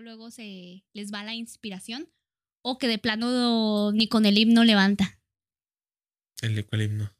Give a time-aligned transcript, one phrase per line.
[0.00, 2.08] luego se les va la inspiración
[2.62, 5.18] o que de plano ni con el himno levanta.
[6.42, 7.14] El cuál himno.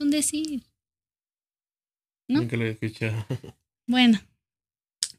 [0.00, 0.62] Un decir.
[2.28, 2.40] ¿No?
[2.40, 3.24] Nunca lo he escuchado.
[3.90, 4.20] Bueno,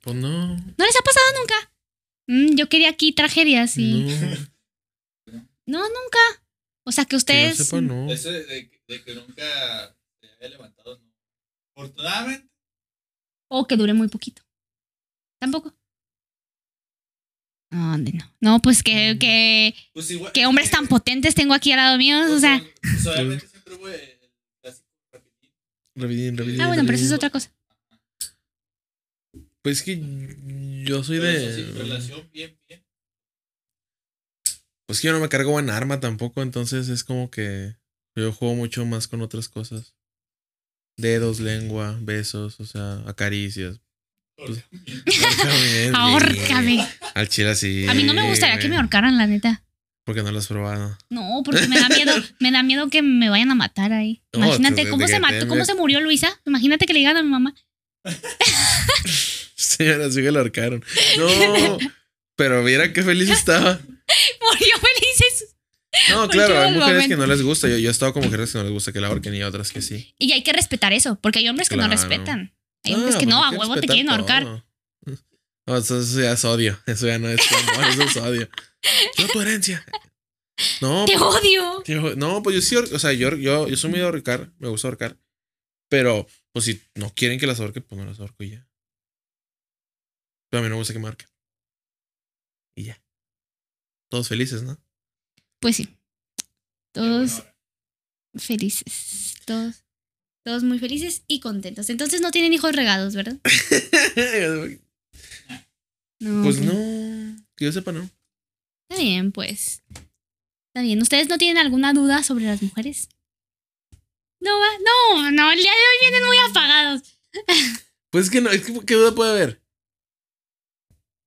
[0.02, 0.55] Pues no.
[0.55, 1.73] ¿no les ha pasado nunca?
[2.28, 4.04] Mm, yo quería aquí tragedias y...
[4.04, 4.50] No.
[5.66, 6.20] No, nunca.
[6.84, 7.57] O sea, que Que yo ustedes...
[7.57, 8.11] sepa, no.
[8.11, 11.14] Eso de, de- de que nunca se haya levantado, no.
[11.75, 12.50] Afortunadamente,
[13.52, 14.41] O que dure muy poquito.
[15.39, 15.75] Tampoco.
[17.71, 18.11] No, no.
[18.39, 20.32] No, pues que, que, pues igual.
[20.32, 22.18] que hombres tan potentes tengo aquí al lado mío.
[22.33, 22.64] O sea.
[22.82, 24.01] Pues, obviamente siempre hubo el
[24.61, 25.51] clásico rapidín.
[25.96, 27.51] Rapidín, rapidín, Ah, bueno, pero eso es otra cosa.
[29.61, 29.97] Pues que
[30.86, 31.71] yo soy Pero eso sí, de.
[31.74, 32.83] relación bien, bien.
[34.88, 37.75] Pues que yo no me cargo en arma tampoco, entonces es como que
[38.16, 39.95] yo juego mucho más con otras cosas.
[40.97, 43.80] Dedos, lengua, besos, o sea, acaricias.
[44.45, 44.64] Pues,
[45.94, 46.88] ahórcame.
[47.14, 47.88] Al chile así.
[47.88, 49.64] A mí no me gustaría que me ahorcaran, la neta.
[50.06, 50.97] Porque no lo has probado.
[51.09, 54.23] No, porque me da miedo, me da miedo que me vayan a matar ahí.
[54.33, 56.39] No, Imagínate cómo se mató, cómo se murió Luisa.
[56.45, 57.53] Imagínate que le digan a mi mamá.
[59.55, 60.83] Señora, sí que lo ahorcaron.
[61.17, 61.78] No,
[62.35, 63.73] pero viera qué feliz estaba.
[64.41, 65.56] Murió felices.
[66.09, 67.67] No, claro, hay mujeres que no les gusta.
[67.67, 69.72] Yo, yo he estado con mujeres que no les gusta que la ahorquen y otras
[69.72, 70.16] que sí.
[70.17, 72.53] Y hay que respetar eso, porque hay hombres que no respetan.
[72.85, 74.44] Hay Ah, hombres que no, hay a que huevo te quieren ahorcar.
[74.45, 76.80] No, eso, eso ya es odio.
[76.88, 78.49] Eso ya no es amor, eso es odio.
[79.17, 79.85] Yo tu herencia.
[80.81, 81.83] No, ¡Te pues, odio!
[81.83, 84.67] yo- no, pues yo sí, o sea, yo, yo, yo soy muy de ahorcar, me
[84.69, 85.17] gusta ahorcar.
[85.89, 88.67] Pero, pues si no quieren que las ahorque, pues no las ahorco y ya.
[90.50, 91.30] Pero a mí no me gusta que me ahorquen.
[92.75, 93.03] Y ya.
[94.09, 94.77] Todos felices, ¿no?
[95.59, 95.97] Pues sí.
[96.94, 97.44] Todos
[98.35, 99.35] felices.
[99.45, 99.83] Todos.
[100.45, 101.89] Todos muy felices y contentos.
[101.89, 103.37] Entonces no tienen hijos regados, ¿verdad?
[106.21, 106.43] No.
[106.43, 106.73] pues no,
[107.55, 108.01] que yo sepa, no.
[108.89, 109.83] Está bien, pues.
[110.67, 111.01] Está bien.
[111.01, 113.07] ¿Ustedes no tienen alguna duda sobre las mujeres?
[114.41, 117.03] No, va- no, no, el día de hoy vienen muy apagados.
[118.11, 119.61] Pues es que no, es que, ¿qué duda puede haber?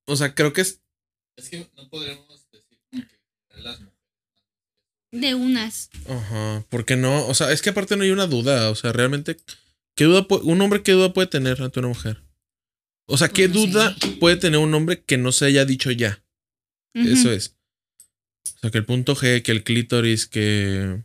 [0.05, 0.81] O sea, creo que es
[1.37, 3.92] Es que no podremos decir como que las mujeres.
[5.13, 5.91] De unas.
[6.09, 9.37] Ajá, porque no, o sea, es que aparte no hay una duda, o sea, realmente,
[9.95, 12.23] ¿qué duda puede, un hombre qué duda puede tener ante una mujer?
[13.05, 13.67] O sea, ¿qué Pues no sé.
[13.67, 16.23] duda puede tener un hombre que no se haya dicho ya?
[16.95, 17.55] Eso es.
[18.55, 21.03] O sea, que el punto G, que el clítoris, que,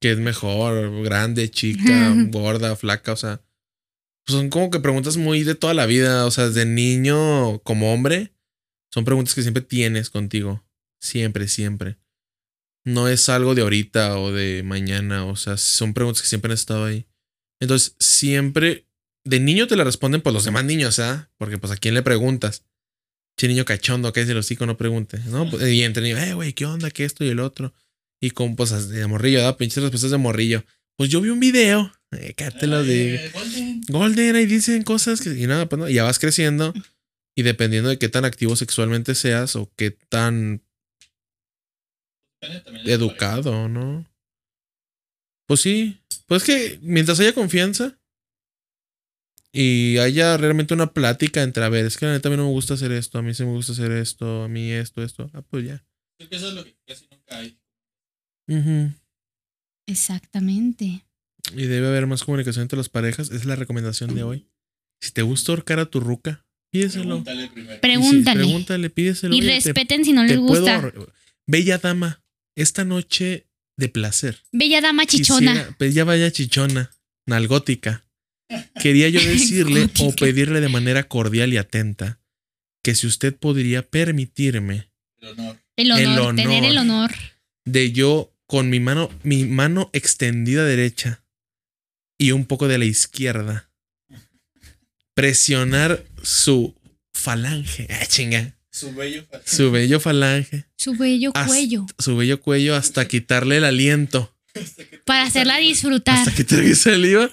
[0.00, 3.42] que es mejor, grande, chica, gorda, flaca, o sea,
[4.24, 7.94] pues son como que preguntas muy de toda la vida, o sea, desde niño como
[7.94, 8.32] hombre,
[8.92, 10.64] son preguntas que siempre tienes contigo,
[11.00, 11.96] siempre, siempre.
[12.86, 16.54] No es algo de ahorita o de mañana, o sea, son preguntas que siempre han
[16.54, 17.04] estado ahí.
[17.60, 18.86] Entonces, siempre,
[19.24, 21.28] de niño te la responden pues los demás niños, ¿ah?
[21.36, 22.62] Porque pues a quién le preguntas.
[23.36, 25.18] Che niño cachondo, que es el hocico, no pregunte.
[25.26, 25.50] ¿no?
[25.50, 26.92] Pues, Y entre niños, eh, güey, ¿qué onda?
[26.92, 27.74] ¿Qué esto y el otro?
[28.20, 29.56] Y con cosas de morrillo, ¿da?
[29.56, 30.64] Pinches respuestas de morrillo.
[30.96, 31.92] Pues yo vi un video.
[32.12, 33.16] Eh, ¿Qué te lo digo?
[33.16, 33.80] Eh, Golden.
[33.88, 35.30] Golden, ahí dicen cosas que.
[35.30, 35.88] Y nada, pues no.
[35.88, 36.72] Ya vas creciendo.
[37.34, 40.62] Y dependiendo de qué tan activo sexualmente seas o qué tan
[41.54, 42.25] Depende también de la
[42.84, 44.04] educado, ¿no?
[45.46, 46.00] Pues sí.
[46.26, 47.98] Pues que mientras haya confianza
[49.52, 52.52] y haya realmente una plática entre, a ver, es que a mí también no me
[52.52, 55.30] gusta hacer esto, a mí sí me gusta hacer esto, a mí esto, esto.
[55.32, 55.84] Ah, pues ya.
[56.18, 57.58] Creo que eso es lo que casi nunca hay.
[59.86, 61.04] Exactamente.
[61.54, 63.30] Y debe haber más comunicación entre las parejas.
[63.30, 64.48] Es la recomendación de hoy.
[65.00, 67.22] Si te gusta ahorcar a tu ruca, pídeselo.
[67.22, 67.72] Pregúntale primero.
[67.72, 68.40] Y si- Pregúntale.
[68.44, 69.34] pregúntale, pídeselo.
[69.34, 70.80] Y te- respeten si no les puedo gusta.
[70.82, 71.12] ahor-
[71.46, 72.20] Bella dama,
[72.56, 73.46] esta noche
[73.76, 74.42] de placer.
[74.52, 75.52] Bella dama chichona.
[75.52, 76.90] Quisiera- pues ya vaya chichona,
[77.26, 78.04] nalgótica.
[78.82, 82.20] Quería yo decirle o pedirle de manera cordial y atenta
[82.82, 84.90] que si usted podría permitirme
[85.20, 85.58] El honor.
[85.76, 86.36] El honor, El honor.
[86.36, 87.12] tener el honor.
[87.64, 91.24] de yo con mi mano, mi mano extendida derecha
[92.18, 93.68] y un poco de la izquierda
[95.14, 96.74] presionar su
[97.12, 99.24] falange, ah, chinga, Su bello.
[99.46, 101.86] su bello falange, Su bello Hasta- cuello.
[101.98, 104.36] su bello cuello hasta quitarle el aliento.
[105.06, 106.18] Para hacerla disfrutar.
[106.18, 107.30] hasta que trague saliva.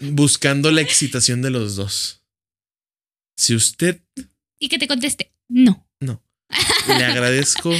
[0.00, 2.22] buscando la excitación de los dos.
[3.36, 4.00] Si usted
[4.58, 5.32] Y que te conteste.
[5.48, 5.86] No.
[6.00, 7.72] le agradezco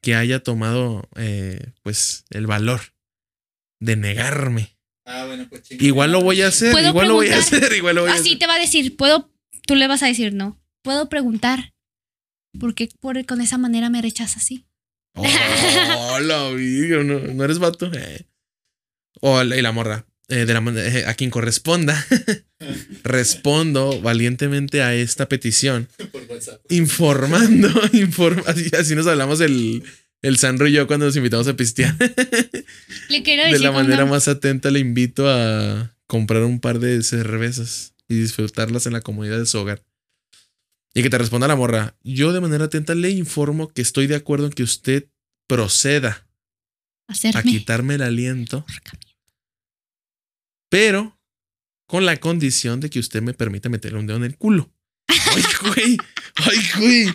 [0.00, 2.80] que haya tomado eh, pues el valor
[3.80, 4.76] de negarme.
[5.04, 5.86] Ah, bueno, pues chingada.
[5.86, 8.14] Igual lo voy a hacer, ¿Puedo igual lo voy a hacer, igual lo voy a
[8.14, 8.38] Así hacer.
[8.38, 9.30] te va a decir, puedo,
[9.66, 10.61] tú le vas a decir no.
[10.82, 11.72] Puedo preguntar.
[12.58, 14.66] ¿Por qué por, con esa manera me rechazas así?
[15.14, 17.90] Oh, la virgen, no, no eres vato.
[17.94, 18.26] Eh.
[19.20, 20.06] O la, y la morra.
[20.28, 22.04] eh, de la eh, a quien corresponda,
[23.04, 26.60] respondo valientemente a esta petición, Por WhatsApp.
[26.70, 29.82] informando, informa, así, así nos hablamos el,
[30.22, 31.94] el Sandro y yo cuando nos invitamos a pistear.
[33.08, 36.78] Le quiero De decir la con manera más atenta le invito a comprar un par
[36.78, 39.82] de cervezas y disfrutarlas en la comodidad de su hogar.
[40.94, 41.96] Y que te responda la morra.
[42.02, 45.08] Yo de manera atenta le informo que estoy de acuerdo en que usted
[45.48, 46.26] proceda
[47.34, 48.64] a quitarme el aliento,
[50.70, 51.18] pero
[51.86, 54.70] con la condición de que usted me permita meterle un dedo en el culo.
[55.08, 55.96] Ay, güey.
[56.36, 57.14] Ay, güey.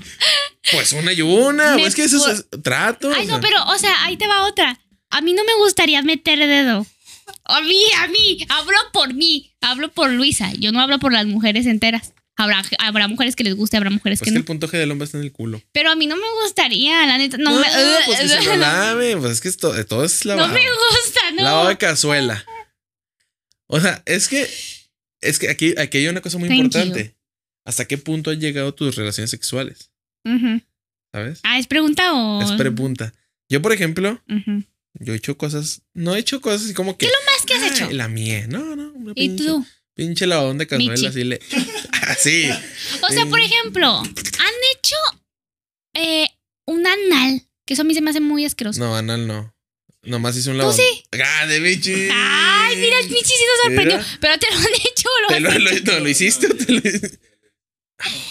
[0.72, 1.76] Pues una y una.
[1.76, 3.12] Me Es que eso es trato.
[3.16, 4.80] Ay, no, pero, o sea, ahí te va otra.
[5.10, 6.86] A mí no me gustaría meter dedo.
[7.46, 8.46] A mí, a mí.
[8.50, 9.52] Hablo por mí.
[9.62, 10.54] Hablo por Luisa.
[10.54, 12.14] Yo no hablo por las mujeres enteras.
[12.40, 14.40] Habrá, habrá mujeres que les guste, habrá mujeres Pues que que no.
[14.40, 15.60] el punto G del hombre está en el culo.
[15.72, 17.38] Pero a mí no me gustaría, la neta.
[17.38, 17.66] No, No, me,
[18.06, 19.18] pues que se lo lave.
[19.18, 20.54] Pues es que esto, todo es no lavado.
[20.54, 21.42] me gusta, no.
[21.44, 22.46] Lavado de cazuela.
[23.66, 24.48] O sea, es que.
[25.20, 27.16] Es que aquí, aquí hay una cosa muy Thank importante.
[27.66, 29.92] ¿Hasta qué punto han llegado tus relaciones sexuales?
[31.12, 31.40] ¿Sabes?
[31.44, 32.42] Ah, ¿es pregunta o...?
[32.42, 33.14] Es pregunta.
[33.50, 34.22] Yo, por ejemplo,
[34.94, 35.82] yo he hecho cosas.
[35.94, 37.08] No he hecho cosas así como que.
[37.08, 37.96] ¿Qué es lo más que has "Ay, hecho?
[37.96, 38.46] La mía.
[38.48, 38.92] No, no.
[38.92, 39.66] Una ¿Y tú?
[39.98, 40.94] Pinche lavadón de cazuela.
[40.94, 41.06] Michi.
[41.08, 41.40] Así le.
[42.04, 42.50] Así.
[43.02, 44.96] O sea, por ejemplo, han hecho
[45.96, 46.28] eh,
[46.66, 48.80] un anal, que eso a mí se me hace muy asqueroso.
[48.80, 49.54] No, anal no.
[50.04, 50.80] Nomás hice un ¿Tú lavadón.
[50.80, 51.04] sí?
[51.22, 51.58] ¡Ah, de!
[52.14, 53.98] Ay, mira, el Michi sí nos sorprendió.
[53.98, 54.18] Mira.
[54.22, 55.92] Pero te lo han hecho, lo ¿Te lo, lo- hecho?
[55.92, 56.82] no, ¿lo hiciste o te lo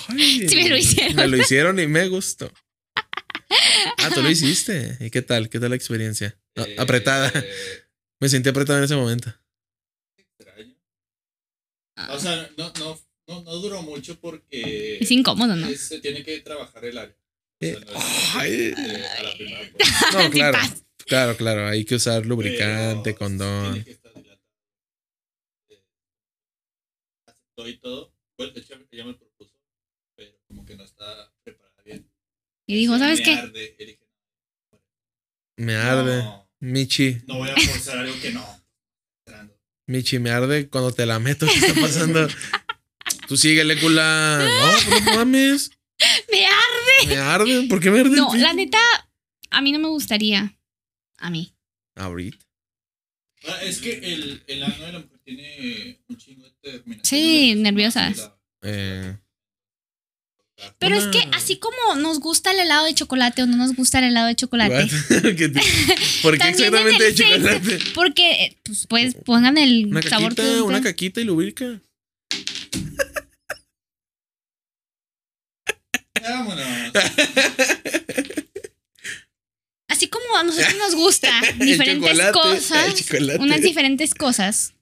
[0.08, 1.16] Ay, Sí, me lo hicieron.
[1.16, 2.50] Me lo hicieron y me gustó.
[3.98, 4.96] Ah, tú lo hiciste.
[5.00, 5.48] ¿Y qué tal?
[5.48, 6.38] ¿Qué tal la experiencia?
[6.56, 7.32] No, Eh, apretada.
[8.20, 9.32] Me sentí apretada en ese momento.
[11.96, 12.14] Extraño.
[12.14, 15.68] O sea, no, no, no, no duró mucho porque Es incómodo, ¿no?
[15.68, 17.16] es- se tiene que trabajar el área.
[17.60, 17.86] O sea, no
[18.34, 18.52] ay.
[18.76, 19.88] eh, a la primera, pues.
[20.12, 20.58] No, claro.
[21.06, 21.66] Claro, claro.
[21.68, 23.72] Hay que usar lubricante, Pero condón.
[23.72, 24.42] tiene que estar dilatado.
[25.70, 25.82] Eh,
[27.26, 28.12] aceptó y todo.
[28.36, 29.52] Bueno, de hecho, ella me propuso,
[30.16, 32.10] pero como que no está preparada bien.
[32.66, 33.32] Y dijo, ¿sabes Me qué?
[33.34, 33.76] arde.
[33.78, 34.00] Dije,
[35.56, 36.24] Me arde.
[36.60, 38.44] Michi, no voy a forzar algo que no.
[39.86, 39.98] Esperando.
[39.98, 41.46] Michi, me arde cuando te la meto.
[41.46, 42.28] ¿Qué está pasando?
[43.28, 44.38] Tú síguele, cula.
[44.48, 45.70] No, pues no mames.
[46.30, 47.06] Me arde.
[47.08, 47.66] Me arde.
[47.68, 48.16] ¿Por qué me arde?
[48.16, 48.78] No, la neta,
[49.50, 50.56] a mí no me gustaría.
[51.18, 51.52] A mí.
[51.94, 52.44] Ahorita.
[53.48, 57.08] Ah, es que el, el ano de la mujer tiene un chingo de terminaciones.
[57.08, 57.54] Sí.
[58.16, 59.16] La- Eh,
[60.78, 63.74] Pero es Una- que así como nos gusta el helado de chocolate o no nos
[63.76, 64.86] gusta el helado de chocolate.
[66.22, 67.78] ¿Por qué exactamente de chocolate?
[67.94, 70.82] Porque, pues, pues pongan el Una sabor que caquita, una gusten.
[70.82, 71.80] caquita y lubrica.
[76.22, 76.92] Vámonos.
[79.88, 83.04] Así como a nosotros nos gusta diferentes cosas,
[83.38, 84.72] unas diferentes cosas.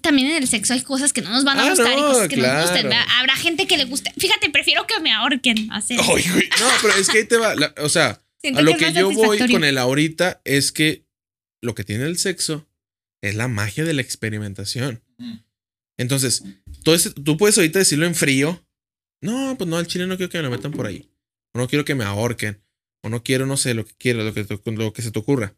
[0.00, 2.08] También en el sexo hay cosas que no nos van a Ah, gustar y no,
[2.08, 2.60] cosas que claro.
[2.60, 2.88] nos gusten.
[2.90, 3.06] ¿verdad?
[3.18, 4.12] Habrá gente que le guste.
[4.18, 5.70] Fíjate, prefiero que me ahorquen.
[5.72, 5.98] Hacer.
[6.00, 6.48] Ay, güey.
[6.60, 7.54] No, pero es que ahí te va.
[7.54, 11.04] la- o sea, Siento a lo que yo voy con el ahorita es que
[11.62, 12.68] lo que tiene el sexo
[13.22, 15.02] es la magia de la experimentación.
[15.96, 16.42] Entonces,
[16.82, 18.62] todo ese- tú puedes ahorita decirlo en frío.
[19.22, 21.08] No, pues no, al chile no quiero que me lo metan por ahí.
[21.54, 22.60] O no quiero que me ahorquen.
[23.02, 25.54] O no quiero, no sé, lo que quieras, lo que, lo que se te ocurra.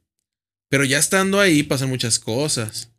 [0.69, 2.93] Pero ya estando ahí pasan muchas cosas.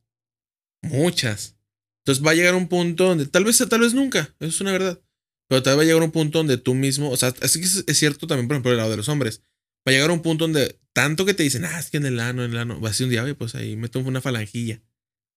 [0.82, 1.58] Muchas.
[2.02, 4.72] Entonces va a llegar un punto donde, tal vez, tal vez nunca, eso es una
[4.72, 5.02] verdad.
[5.50, 7.66] Pero tal vez va a llegar un punto donde tú mismo, o sea, así que
[7.66, 9.42] es, cierto también, por ejemplo, el lado de los hombres.
[9.88, 12.20] Va a llegar un punto donde tanto que te dicen, ah, es que en el
[12.20, 14.82] ano, en el ano, va a ser un día, pues ahí meto una falangilla.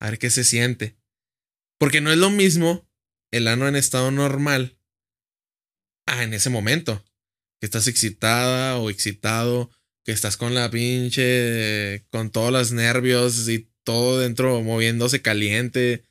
[0.00, 0.96] A ver qué se siente.
[1.78, 2.88] Porque no es lo mismo
[3.30, 4.78] el ano en estado normal
[6.06, 7.04] a en ese momento.
[7.60, 9.70] Que estás excitada o excitado,
[10.04, 16.04] que estás con la pinche, con todos los nervios y todo dentro moviéndose caliente.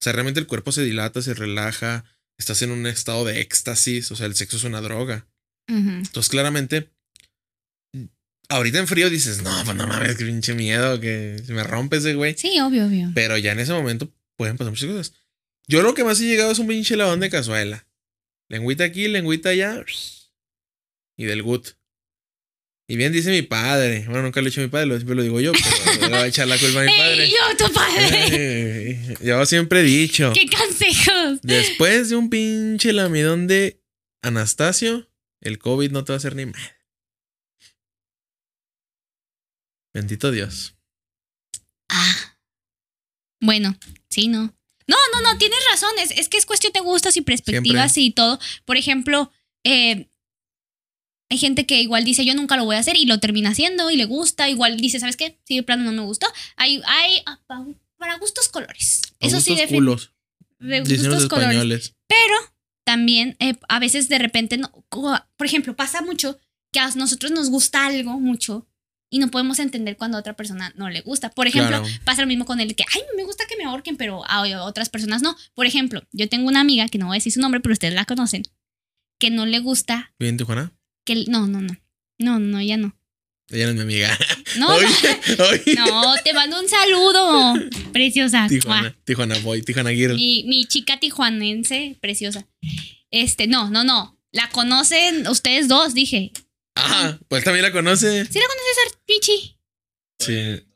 [0.00, 2.04] O sea, realmente el cuerpo se dilata, se relaja,
[2.38, 5.26] estás en un estado de éxtasis, o sea, el sexo es una droga.
[5.68, 6.90] Entonces, claramente,
[8.48, 11.96] ahorita en frío dices, no, pues no mames, qué pinche miedo, que se me rompe
[11.96, 12.34] ese güey.
[12.36, 13.10] Sí, obvio, obvio.
[13.14, 15.12] Pero ya en ese momento pueden pasar muchas cosas.
[15.66, 17.86] Yo lo que más he llegado es un pinche lavón de cazuela.
[18.48, 19.84] Lengüita aquí, lengüita allá.
[21.16, 21.70] Y del gut.
[22.88, 24.04] Y bien dice mi padre.
[24.06, 26.18] Bueno, nunca lo he hecho mi padre, lo, siempre lo digo yo, pero le voy
[26.18, 27.24] a echar la culpa a mi padre.
[27.24, 29.16] ¡Ey, yo, tu padre!
[29.22, 30.32] Yo siempre he dicho.
[30.32, 31.40] ¡Qué consejos!
[31.42, 33.82] Después de un pinche lamidón de
[34.22, 36.76] Anastasio, el COVID no te va a hacer ni mal.
[39.92, 40.76] Bendito Dios.
[41.88, 42.36] Ah.
[43.40, 43.76] Bueno,
[44.10, 44.54] sí, no.
[44.86, 45.90] No, no, no, tienes razón.
[45.98, 48.38] Es, es que es cuestión de gustos y perspectivas y todo.
[48.64, 49.32] Por ejemplo,
[49.64, 50.08] eh,
[51.30, 53.90] Hay gente que igual dice, yo nunca lo voy a hacer y lo termina haciendo
[53.90, 54.48] y le gusta.
[54.48, 55.38] Igual dice, ¿sabes qué?
[55.44, 56.26] Si de plano no me gustó.
[56.56, 57.66] Hay, hay pa-
[57.98, 59.02] para gustos colores.
[59.20, 60.12] Eso sí, Gustos culos.
[60.60, 61.50] de gustos colores.
[61.52, 61.94] españoles.
[62.06, 62.34] Pero
[62.84, 66.38] también eh, a veces de repente, no, por ejemplo, pasa mucho
[66.72, 68.68] que a nosotros nos gusta algo mucho
[69.10, 71.30] y no podemos entender cuando a otra persona no le gusta.
[71.30, 71.94] Por ejemplo, Claro.
[72.04, 74.90] pasa lo mismo con el que, ay, me gusta que me ahorquen, pero a otras
[74.90, 75.36] personas no.
[75.54, 77.94] Por ejemplo, yo tengo una amiga, que no voy a decir su nombre, pero ustedes
[77.94, 78.42] la conocen,
[79.18, 80.72] que no le gusta ¿Bien, Tijuana?
[81.06, 81.24] Que...
[81.28, 81.74] No, no, no.
[82.18, 82.94] No, no, ya no.
[83.48, 84.18] Ella no es mi amiga.
[84.58, 84.86] No, Oye,
[85.36, 85.74] no, oye.
[85.74, 87.54] no, te mando un saludo,
[87.92, 88.46] preciosa.
[88.48, 90.14] Tijuana, Tijuana Boy, Tijuana Girl.
[90.14, 92.46] Mi, mi chica tijuanense, preciosa.
[93.10, 94.18] Este, no, no, no.
[94.32, 96.32] La conocen ustedes dos, dije.
[96.74, 98.24] Ah, pues también la conoce.
[98.24, 99.58] ¿Sí la conoces, Pichi?
[100.20, 100.66] Sí.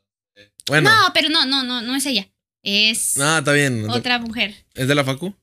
[0.67, 2.29] Bueno, No, pero no, no, no, no es ella.
[2.61, 3.89] Es no, está bien.
[3.89, 4.53] otra mujer.
[4.75, 5.33] ¿Es de la Facu?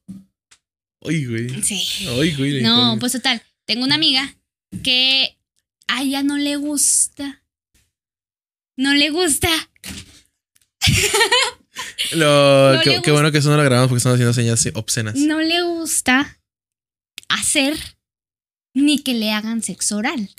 [1.00, 1.62] Uy, güey.
[1.62, 2.06] Sí.
[2.16, 2.62] Uy, güey.
[2.62, 3.42] No, pues total.
[3.64, 4.36] Tengo una amiga
[4.82, 5.38] que
[5.86, 7.42] a ella no le gusta.
[8.76, 9.48] No le gusta.
[12.12, 13.12] Lo, no qué, le qué gusta.
[13.12, 15.14] bueno que eso no lo grabamos porque estamos haciendo señas obscenas.
[15.16, 16.40] No le gusta
[17.28, 17.76] hacer
[18.74, 20.30] ni que le hagan sexo oral.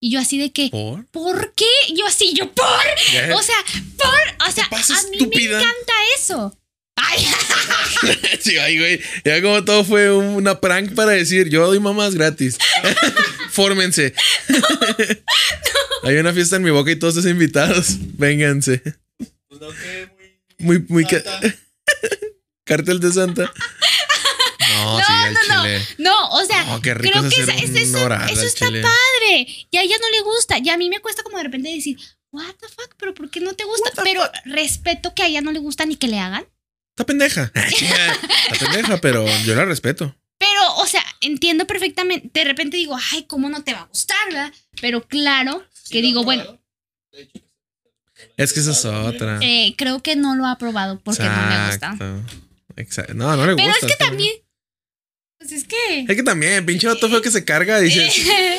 [0.00, 1.06] Y yo así de que, ¿Por?
[1.06, 1.64] ¿por qué?
[1.94, 2.66] Yo así, yo, ¿por?
[2.66, 3.56] O sea,
[3.96, 5.58] por, o sea, a mí estúpida?
[5.58, 6.58] me encanta eso.
[7.10, 7.26] Ay,
[8.40, 9.00] Sí, ay, güey.
[9.24, 12.58] Ya como todo fue una prank para decir, yo doy mamás gratis.
[13.50, 14.14] Fórmense.
[16.02, 17.96] Hay una fiesta en mi boca y todos están invitados.
[18.16, 18.82] Vénganse.
[19.48, 20.08] Pues no, que
[20.58, 20.86] Muy, muy.
[20.88, 21.54] muy ca- Santa.
[22.64, 23.52] cartel de Santa.
[24.74, 25.04] No, sí,
[25.48, 25.62] no, no.
[25.62, 25.86] chile.
[25.98, 27.48] no, o sea, No, qué rico creo es que es-
[27.88, 28.82] eso, está chile.
[28.82, 29.46] padre.
[29.70, 30.58] Y a ella no le gusta.
[30.58, 31.98] Y a mí me cuesta como de repente decir,
[32.32, 33.90] what the fuck, pero ¿por qué no te gusta?
[34.02, 36.46] Pero respeto que a ella no le gusta ni que le hagan.
[36.92, 37.50] Está pendeja.
[37.54, 40.14] Está pendeja, pero yo la respeto.
[40.38, 42.28] Pero, o sea, entiendo perfectamente.
[42.32, 44.52] De repente digo, ay, ¿cómo no te va a gustar, verdad?
[44.80, 46.58] Pero claro que digo, bueno,
[48.36, 49.38] Es que esa es otra.
[49.40, 51.92] eh, creo que no lo ha probado porque no le gusta.
[51.92, 52.22] Exacto.
[52.76, 53.14] Exacto.
[53.14, 53.86] No, no le Pero gusta.
[53.86, 54.32] es que también.
[55.42, 56.00] Pues es que.
[56.08, 57.78] Es que también, pinche vato feo que se carga.
[57.80, 58.14] Dices,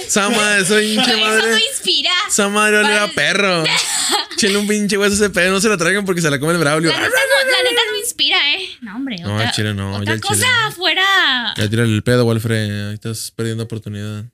[0.07, 1.61] Sama, soy pinche Eso no madre.
[1.71, 2.11] inspira.
[2.27, 3.63] Esa madre ole a perro.
[4.37, 5.51] Chile un pinche hueso ese pedo.
[5.51, 6.89] No se la traigan porque se la come el Braulio.
[6.91, 8.67] La neta, no, la neta no inspira, ¿eh?
[8.81, 9.17] No, hombre.
[9.19, 9.95] No, otra, chile no.
[9.95, 10.75] otra ya cosa chile.
[10.75, 11.53] fuera.
[11.55, 12.89] Ya tírale el pedo, Walfred.
[12.89, 14.25] Ahí estás perdiendo oportunidad.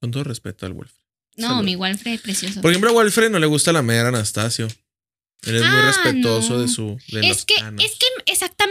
[0.00, 0.96] Con todo respeto al Walfred.
[1.36, 1.64] No, Salud.
[1.64, 2.60] mi Walfred precioso.
[2.60, 4.68] Por ejemplo, a Walfred no le gusta la mera Anastasio.
[5.42, 6.60] Él es muy Ah, respetuoso no.
[6.60, 6.98] de su.
[7.08, 7.84] De es los que, canos.
[7.84, 8.06] es que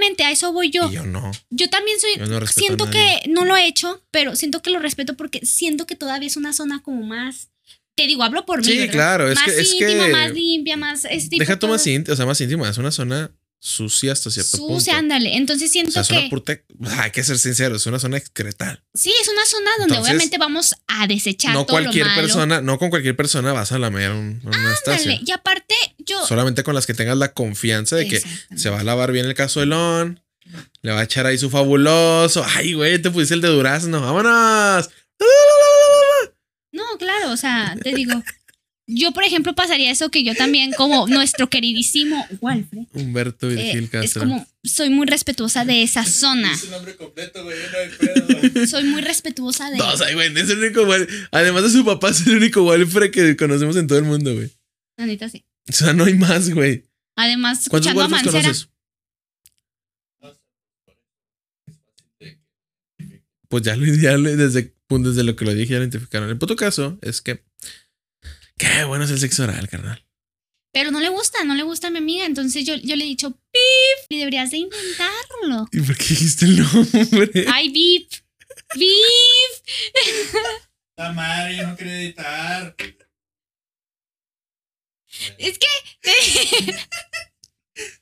[0.05, 0.89] exactamente a eso voy yo.
[0.89, 1.31] Y yo no.
[1.49, 2.11] Yo también soy.
[2.17, 5.85] Yo no siento que no lo he hecho, pero siento que lo respeto porque siento
[5.87, 7.49] que todavía es una zona como más.
[7.95, 8.65] Te digo, hablo por mí.
[8.67, 8.91] Sí, ¿verdad?
[8.93, 11.03] claro, es más que- es íntima, que- más limpia, más.
[11.03, 12.69] Tipo Deja tú más íntima, o sea, más íntima.
[12.69, 14.75] Es una zona sucia hasta cierto punto.
[14.75, 15.37] Sucia, ándale.
[15.37, 16.63] Entonces O siento sea, es que.
[16.77, 17.03] una.
[17.03, 18.83] Hay que ser sinceros, es una zona excretal.
[18.93, 22.21] Sí, es una zona donde Entonces, obviamente vamos a desechar No todo cualquier lo malo.
[22.21, 25.09] persona, no con cualquier persona vas a lamer un, un Anastasio.
[25.13, 25.21] Ándale.
[25.25, 25.73] Y aparte,
[26.05, 26.25] yo.
[26.25, 28.21] Solamente con las que tengas la confianza de que
[28.55, 30.21] se va a lavar bien el cazuelón,
[30.81, 32.45] le va a echar ahí su fabuloso.
[32.55, 34.01] Ay, güey, te pusiste el de durazno.
[34.01, 34.89] ¡Vámonos!
[36.71, 38.21] No, claro, o sea, te digo.
[38.87, 43.83] Yo, por ejemplo, pasaría eso que yo también, como nuestro queridísimo Walfred, Humberto eh, Virgil
[43.85, 44.21] es Castro.
[44.21, 46.51] como, soy muy respetuosa de esa zona.
[46.51, 47.57] Es su nombre completo, güey.
[48.53, 48.67] No.
[48.67, 49.77] Soy muy respetuosa de.
[49.77, 50.85] No, o sea, güey, es el único
[51.31, 54.51] Además de su papá, es el único Walfred que conocemos en todo el mundo, güey.
[54.97, 55.43] La neta, sí.
[55.69, 56.85] O sea, no hay más, güey.
[57.15, 58.41] Además, ¿Cuántos escuchando a Mancera.
[58.41, 58.69] conoces?
[63.47, 66.29] Pues ya lo desde, pues desde lo que lo dije, ya lo identificaron.
[66.29, 67.43] El puto caso es que.
[68.57, 70.05] Qué bueno es el sexo oral, carnal.
[70.71, 72.25] Pero no le gusta, no le gusta a mi amiga.
[72.25, 75.67] Entonces yo, yo le he dicho, Pip, y deberías de intentarlo.
[75.71, 77.45] ¿Y por qué dijiste el nombre?
[77.53, 78.11] Ay, Bip.
[78.75, 79.65] Bip.
[80.97, 82.75] La madre, yo no quería editar.
[85.37, 86.75] Es que.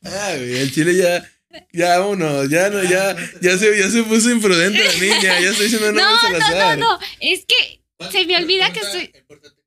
[0.03, 1.29] Ah, güey, el chile ya.
[1.72, 5.65] Ya, vámonos, ya no, ya, ya se, ya se puso imprudente la niña, ya estoy
[5.65, 6.77] diciendo No, no, no, azar.
[6.79, 7.00] no.
[7.20, 9.63] Es que se me olvida que estoy- importante, ¿cuánto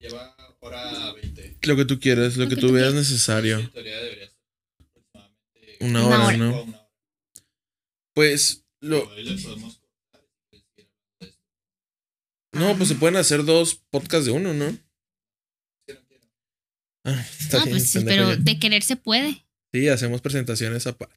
[0.00, 1.58] Lleva hora 20.
[1.62, 3.60] Lo que tú quieras, lo, que, tú veas necesario.
[5.78, 6.36] Una hora, hora.
[6.36, 6.88] ¿no?
[8.12, 9.08] Pues, lo,
[12.52, 14.76] no, pues se pueden hacer dos podcasts de uno, ¿no?
[17.04, 19.44] Ah, está No, bien, pues sí, pero de querer se puede.
[19.72, 21.16] Sí, hacemos presentaciones aparte.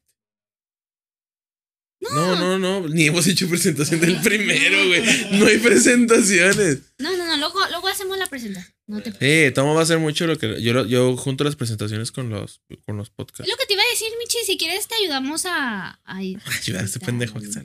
[2.00, 5.02] No, no, no, ni hemos hecho presentación del primero, güey.
[5.32, 6.80] No hay presentaciones.
[6.98, 7.36] No, no, no.
[7.36, 8.72] Luego, luego hacemos la presentación.
[8.86, 9.10] No te
[9.48, 12.60] Sí, Tomo va a hacer mucho lo que yo, yo junto las presentaciones con los,
[12.84, 13.50] con los podcasts.
[13.50, 16.00] Lo que te iba a decir, Michi, si quieres te ayudamos a...
[16.04, 17.64] a ir- Ayuda a este pendejo que está.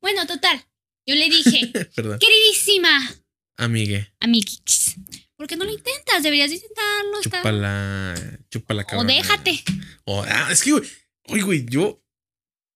[0.00, 0.64] Bueno, total.
[1.06, 2.18] Yo le dije, Perdón.
[2.20, 2.90] queridísima
[3.58, 4.12] Amigue.
[4.20, 4.94] Amiguix.
[5.38, 6.22] ¿Por qué no lo intentas?
[6.22, 7.20] Deberías de intentarlo.
[7.20, 8.40] está- Chúpala.
[8.50, 9.06] Chúpala, O cabrón.
[9.06, 9.62] déjate.
[10.04, 10.82] O- ah, es que, güey.
[11.28, 12.02] Oye, güey, yo.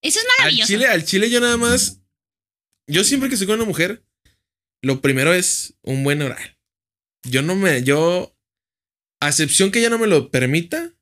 [0.01, 0.69] Eso es Al maravilloso.
[0.73, 2.01] chile, al chile, yo nada más.
[2.89, 4.05] Yo siempre que estoy con una mujer,
[4.83, 6.59] lo primero es un buen oral.
[7.25, 7.83] Yo no me.
[7.83, 8.37] Yo.
[9.21, 10.93] A excepción que ella no me lo permita,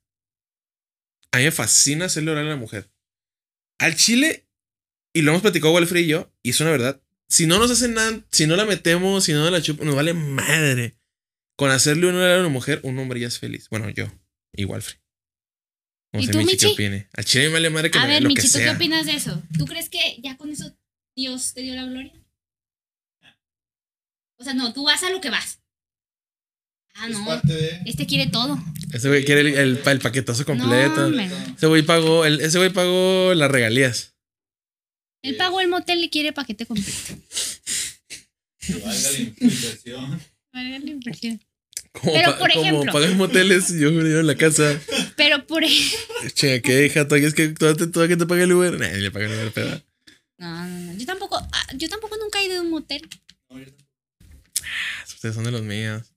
[1.33, 2.91] a mí me fascina hacerle oral a la mujer.
[3.79, 4.47] Al chile,
[5.15, 7.03] y lo hemos platicado Walfrey y yo, y es una verdad.
[7.29, 10.13] Si no nos hacen nada, si no la metemos, si no la chupamos, nos vale
[10.13, 11.00] madre.
[11.61, 13.69] Con hacerle un oral a una mujer, un hombre ya es feliz.
[13.69, 14.07] Bueno, yo,
[14.55, 14.99] y Walfrey.
[16.15, 16.73] No ¿Y sé, tú, Michi, ¿qué Michi?
[16.73, 17.09] opine?
[17.13, 18.73] Al chile me vale madre que A me- ver, lo que Michito, ¿qué sea.
[18.73, 19.43] opinas de eso?
[19.59, 20.75] ¿Tú crees que ya con eso
[21.15, 22.15] Dios te dio la gloria?
[24.39, 25.61] O sea, no, tú vas a lo que vas.
[26.95, 27.27] Ah, Es no.
[27.27, 27.83] parte de.
[27.85, 28.59] Este quiere todo.
[28.95, 31.05] Ese güey quiere el, el, pa- el paquetazo completo.
[31.07, 31.31] Hombre.
[31.57, 34.17] ese güey pagó, el- ese güey pagó las regalías.
[35.23, 36.91] Él pagó el motel y quiere paquete completo.
[38.61, 39.11] Que valga
[40.79, 41.41] la inversión.
[41.93, 42.93] Como, Pero, por como ejemplo.
[42.93, 44.81] pagan moteles, yo yo en la casa.
[45.17, 46.29] Pero por ejemplo.
[46.35, 47.05] Che, ¿qué hija?
[47.09, 48.79] ¿Todavía es que todavía que te paga el Uber?
[48.79, 49.83] Nah, le paga el Uber, pero.
[50.39, 50.93] No, no, no.
[50.99, 53.03] Yo tampoco, ah, yo tampoco nunca he ido a un motel.
[53.49, 53.73] Tampoco.
[55.07, 56.15] Ustedes son de los míos.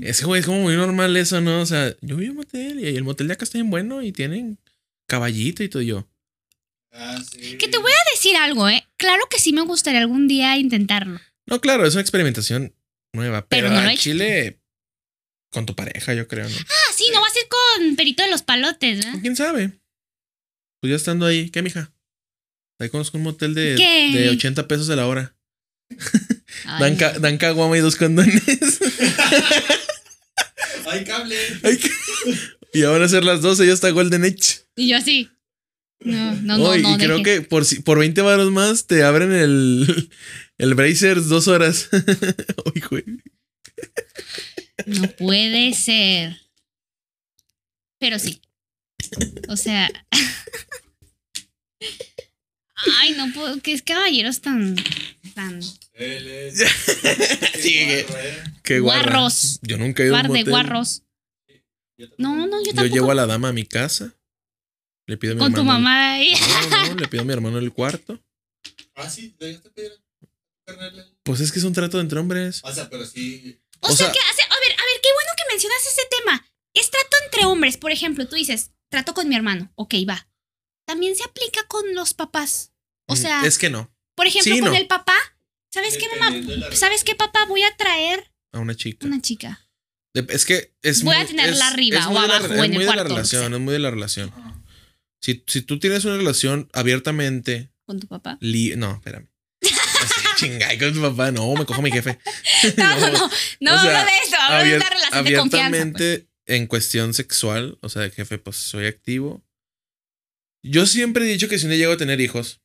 [0.00, 1.60] Ese güey es como muy normal eso, ¿no?
[1.60, 4.12] O sea, yo vi un motel y el motel de acá está bien bueno y
[4.12, 4.58] tienen
[5.06, 6.08] caballito y todo yo.
[6.92, 7.58] Ah, sí.
[7.58, 8.84] Que te voy a decir algo, ¿eh?
[8.96, 11.20] Claro que sí me gustaría algún día intentarlo.
[11.46, 12.74] No, claro, es una experimentación
[13.12, 14.02] nueva, Pero pero, no hecho.
[14.02, 14.59] Chile
[15.50, 16.56] con tu pareja, yo creo, ¿no?
[16.56, 19.18] Ah, sí, no va a ser con Perito de los Palotes, ¿verdad?
[19.20, 19.72] ¿Quién sabe?
[20.80, 21.92] Pues ya estando ahí, ¿qué, mija?
[22.78, 24.18] Ahí conozco un motel de, ¿Qué?
[24.18, 25.34] de 80 pesos a la hora.
[26.78, 28.42] Dan, ca- dan caguama y dos condones.
[30.86, 31.36] ¡Ay, cable!
[31.62, 31.78] Ay,
[32.72, 34.64] y ahora a ser las 12 ya está Golden Edge.
[34.76, 35.28] Y yo así.
[36.00, 36.94] No, no, no, no.
[36.94, 37.22] y creo deje.
[37.22, 40.10] que por, si- por 20 varos más te abren el,
[40.58, 41.88] el Brazers dos horas.
[42.74, 43.04] Uy, güey.
[44.86, 46.36] No puede ser.
[47.98, 48.40] Pero sí.
[49.48, 49.90] O sea.
[53.00, 53.60] Ay, no puedo.
[53.60, 54.76] Que es caballeros tan.
[55.34, 55.60] tan.
[55.94, 56.58] Él es.
[57.60, 58.42] Sí, Qué que- guarro, ¿eh?
[58.62, 58.80] Qué.
[58.80, 59.58] Guarros.
[59.62, 60.50] Yo nunca he ido a un Par de motel.
[60.50, 61.02] guarros.
[61.98, 62.06] Yo.
[62.16, 62.94] No, no, yo Yo tampoco.
[62.94, 64.14] llevo a la dama a mi casa.
[65.06, 66.32] Le pido a mi Con tu hermano- mamá ahí.
[66.70, 68.18] No, no, le pido a mi hermano el cuarto.
[68.94, 69.92] Ah, sí, le dejaste pedir.
[71.24, 72.60] Pues es que es un trato entre hombres.
[72.64, 73.59] O sea, pero sí.
[73.82, 74.42] O, O sea, sea- que hace.
[74.42, 76.46] A ver, a ver, qué bueno que mencionas ese tema.
[76.74, 77.76] Es trato entre hombres.
[77.76, 79.72] Por ejemplo, tú dices, trato con mi hermano.
[79.74, 80.28] Ok, va.
[80.86, 82.72] También se aplica con los papás.
[83.06, 83.92] O sea, Es que no.
[84.16, 84.76] por ejemplo, sí, con no.
[84.76, 85.14] el papá.
[85.72, 86.36] ¿Sabes qué, mamá?
[86.74, 87.44] ¿Sabes qué, papá?
[87.46, 89.06] Voy a traer A una chica.
[89.06, 89.66] una chica.
[90.14, 92.44] De- Es que es Voy a muy- tenerla es- arriba es o de la- abajo
[92.46, 93.56] o es en el muy de la relación, sea.
[93.56, 94.32] es muy de la relación.
[95.22, 97.70] Si, si tú tienes una relación abiertamente.
[97.86, 98.36] Con tu papá.
[98.40, 99.29] li- no, espérame.
[100.36, 101.30] Chingay con tu papá.
[101.30, 102.18] No, me cojo a mi jefe.
[102.76, 103.30] No, no, no.
[103.60, 104.36] No O sea, de eso.
[104.38, 105.98] Hablo de una relación de confianza.
[105.98, 106.24] pues.
[106.46, 109.44] en cuestión sexual, o sea, jefe, pues soy activo.
[110.62, 112.60] Yo siempre he dicho que si día llego a tener hijos,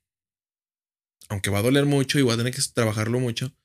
[1.30, 3.56] aunque va a doler mucho y voy a tener que trabajarlo mucho,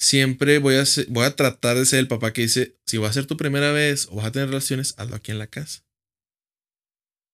[0.00, 3.08] siempre voy a, ser- voy a tratar de ser el papá que dice, si va
[3.08, 5.84] a ser tu primera vez o vas a tener relaciones, hazlo aquí en la casa.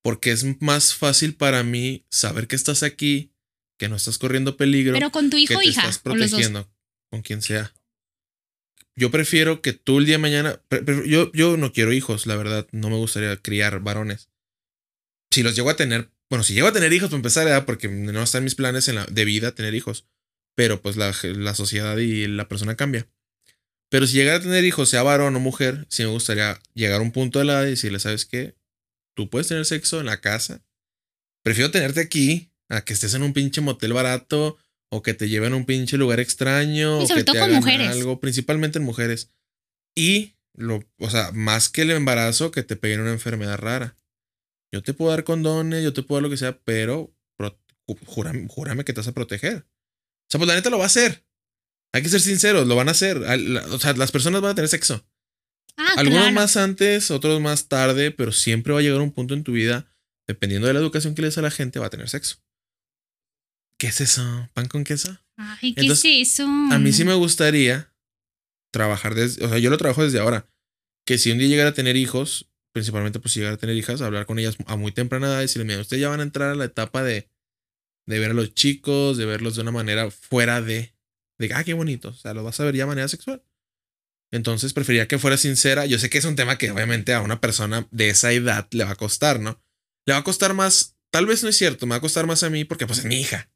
[0.03, 3.33] Porque es más fácil para mí saber que estás aquí,
[3.81, 5.81] que no estás corriendo peligro Pero con tu que hijo o te hija.
[5.81, 6.71] estás protegiendo
[7.11, 7.73] con quien sea.
[8.95, 10.61] Yo prefiero que tú el día de mañana.
[11.07, 12.69] yo, yo no quiero hijos, la verdad.
[12.73, 14.29] No me gustaría criar varones.
[15.31, 16.11] Si los llego a tener.
[16.29, 17.65] Bueno, si llego a tener hijos, para empezar, ¿verdad?
[17.65, 20.05] porque no están mis planes en la, de vida tener hijos.
[20.55, 23.09] Pero pues la, la sociedad y la persona cambia.
[23.89, 27.03] Pero si llegara a tener hijos, sea varón o mujer, sí me gustaría llegar a
[27.03, 28.57] un punto de la edad y decirle, ¿sabes qué?
[29.17, 30.63] Tú puedes tener sexo en la casa.
[31.43, 34.57] Prefiero tenerte aquí a que estés en un pinche motel barato
[34.91, 37.41] o que te lleven a un pinche lugar extraño Y o sobre que todo te
[37.41, 37.89] con hagan mujeres.
[37.91, 39.31] algo, principalmente en mujeres.
[39.95, 43.97] Y lo, o sea, más que el embarazo, que te peguen una enfermedad rara.
[44.73, 47.61] Yo te puedo dar condones, yo te puedo dar lo que sea, pero pro-
[48.07, 49.57] júrame, júrame que te vas a proteger.
[49.59, 51.25] O sea, pues la neta lo va a hacer.
[51.93, 53.17] Hay que ser sinceros, lo van a hacer.
[53.19, 55.05] O sea, las personas van a tener sexo.
[55.77, 56.35] Ah, Algunos claro.
[56.35, 59.93] más antes, otros más tarde, pero siempre va a llegar un punto en tu vida,
[60.29, 62.37] dependiendo de la educación que le des a la gente, va a tener sexo.
[63.81, 64.47] ¿Qué es eso?
[64.53, 65.17] ¿Pan con queso?
[65.39, 66.45] Ay, ¿qué Entonces, es eso?
[66.45, 67.95] A mí sí me gustaría
[68.71, 70.47] trabajar desde, o sea, yo lo trabajo desde ahora,
[71.07, 74.03] que si un día llegara a tener hijos, principalmente pues si llegara a tener hijas,
[74.03, 76.51] hablar con ellas a muy temprana edad y decirles, mira, ustedes ya van a entrar
[76.51, 77.31] a la etapa de,
[78.07, 80.95] de ver a los chicos, de verlos de una manera fuera de,
[81.39, 83.43] de, ah, qué bonito, o sea, lo vas a ver ya de manera sexual.
[84.31, 85.87] Entonces preferiría que fuera sincera.
[85.87, 88.85] Yo sé que es un tema que obviamente a una persona de esa edad le
[88.85, 89.59] va a costar, ¿no?
[90.05, 92.43] Le va a costar más, tal vez no es cierto, me va a costar más
[92.43, 93.51] a mí porque pues es mi hija.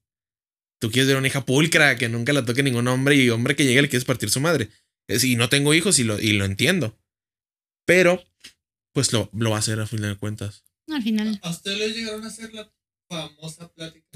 [0.84, 3.64] Tú quieres ver una hija pulcra que nunca la toque ningún hombre y hombre que
[3.64, 4.68] llegue le quieres partir su madre.
[5.08, 6.98] Es- Y no tengo hijos y lo, y lo entiendo.
[7.86, 8.22] Pero,
[8.92, 10.62] pues lo, lo va a hacer a fin de cuentas.
[10.86, 11.40] No, al final.
[11.42, 12.70] ¿A ustedes les llegaron a hacer la
[13.08, 14.06] famosa plática?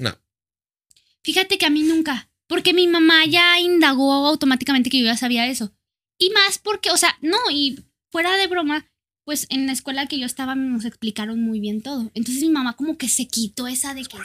[1.23, 2.29] Fíjate que a mí nunca.
[2.47, 5.73] Porque mi mamá ya indagó automáticamente que yo ya sabía eso.
[6.19, 8.85] Y más porque, o sea, no, y fuera de broma,
[9.25, 12.11] pues en la escuela que yo estaba nos explicaron muy bien todo.
[12.13, 14.17] Entonces mi mamá como que se quitó esa de que...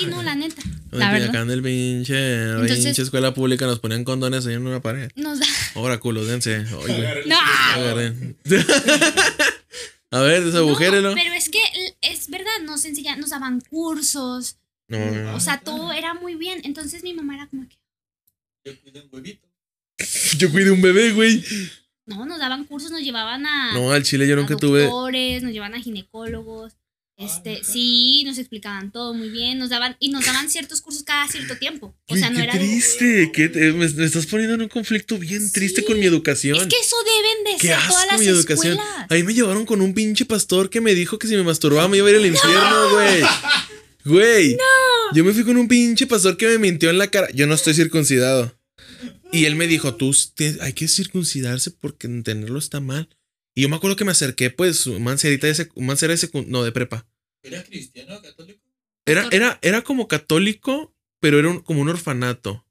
[0.00, 0.62] Sí, no, la neta.
[0.90, 1.28] La verdad.
[1.30, 5.10] acá en el pinche, Entonces- pinche escuela pública nos ponían condones ahí en una pared.
[5.16, 5.46] Nos da...
[5.74, 6.56] Ahora culo, dense.
[6.56, 7.36] Agarren No.
[7.74, 8.36] Agarren.
[10.10, 11.10] a ver, desagujérelo.
[11.10, 11.60] No, pero es que
[12.00, 14.56] es verdad, nos enseñan, nos daban cursos,
[14.88, 15.34] No, no, no.
[15.36, 16.60] o sea, todo era muy bien.
[16.64, 17.76] Entonces mi mamá era como que,
[18.64, 19.46] Yo cuido un huevito.
[20.38, 21.44] Yo cuidé un bebé, güey.
[22.06, 24.84] no, nos daban cursos, nos llevaban a, No, al chile yo nunca tuve.
[24.84, 26.72] doctores, nos llevaban a ginecólogos.
[27.18, 31.26] Este, sí, nos explicaban todo muy bien, nos daban y nos daban ciertos cursos cada
[31.26, 31.96] cierto tiempo.
[32.06, 33.32] O sea, no qué era de- triste.
[33.34, 36.56] qué te- me, me estás poniendo en un conflicto bien triste con mi educación.
[36.56, 38.74] Es que eso deben de Qué ser asco todas las mi educación.
[38.78, 39.06] escuelas.
[39.10, 41.96] Ahí me llevaron con un pinche pastor que me dijo que si me masturbaba me
[41.96, 43.22] iba a ir al infierno, güey.
[44.04, 44.56] Güey.
[45.12, 47.28] Yo me fui con un pinche pastor que me mintió en la cara.
[47.34, 48.56] Yo no estoy circuncidado.
[49.32, 53.08] Y él me dijo, tú te- hay que circuncidarse porque tenerlo está mal.
[53.58, 56.62] Y yo me acuerdo que me acerqué, pues, mancerita de sec- mancera de secu- no,
[56.62, 57.08] de prepa.
[57.42, 58.60] ¿Era cristiano católico?
[59.04, 62.64] Era, era, era como católico, pero era un- como un orfanato.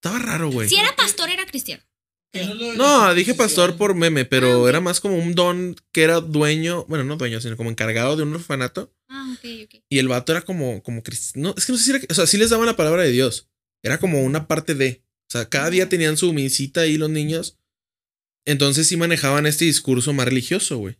[0.00, 0.68] Estaba raro, güey.
[0.68, 1.82] Si era pastor, era cristiano.
[2.76, 6.84] No, dije pastor por meme, pero Ah, era más como un don que era dueño,
[6.86, 8.94] bueno, no dueño, sino como encargado de un orfanato.
[9.08, 9.82] Ah, ok, ok.
[9.88, 11.48] Y el vato era como, como cristiano.
[11.48, 13.10] No, es que no sé si era, o sea, sí les daban la palabra de
[13.10, 13.48] Dios.
[13.82, 15.02] Era como una parte de.
[15.28, 17.58] O sea, cada día tenían su misita ahí los niños.
[18.46, 20.96] Entonces sí manejaban este discurso más religioso, güey.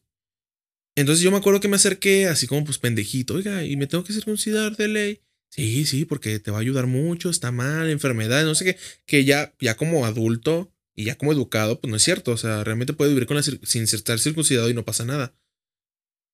[0.96, 4.04] Entonces yo me acuerdo que me acerqué así como pues pendejito, oiga, y me tengo
[4.04, 5.20] que circuncidar de ley.
[5.50, 8.76] Sí, sí, porque te va a ayudar mucho, está mal, enfermedades, no sé qué.
[9.06, 12.32] Que ya, ya como adulto y ya como educado, pues no es cierto.
[12.32, 15.34] O sea, realmente puede vivir con la sin estar circuncidado y no pasa nada.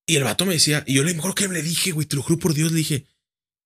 [0.06, 2.16] Y el vato me decía, y yo le me acuerdo que le dije, güey, te
[2.16, 3.06] lo juro por Dios, le dije.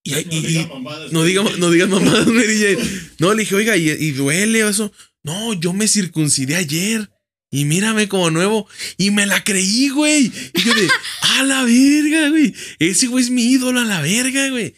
[0.04, 2.78] Y, y- No y- diga mamadas, no digas no digas mamadas, me dije.
[3.18, 4.92] No, le dije, oiga, y, y duele eso.
[5.22, 7.10] No, yo me circuncidé ayer.
[7.50, 8.68] Y mírame como nuevo.
[8.96, 10.32] Y me la creí, güey.
[10.54, 10.88] Y yo de,
[11.38, 12.54] a la verga, güey.
[12.78, 14.74] Ese güey es mi ídolo a la verga, güey.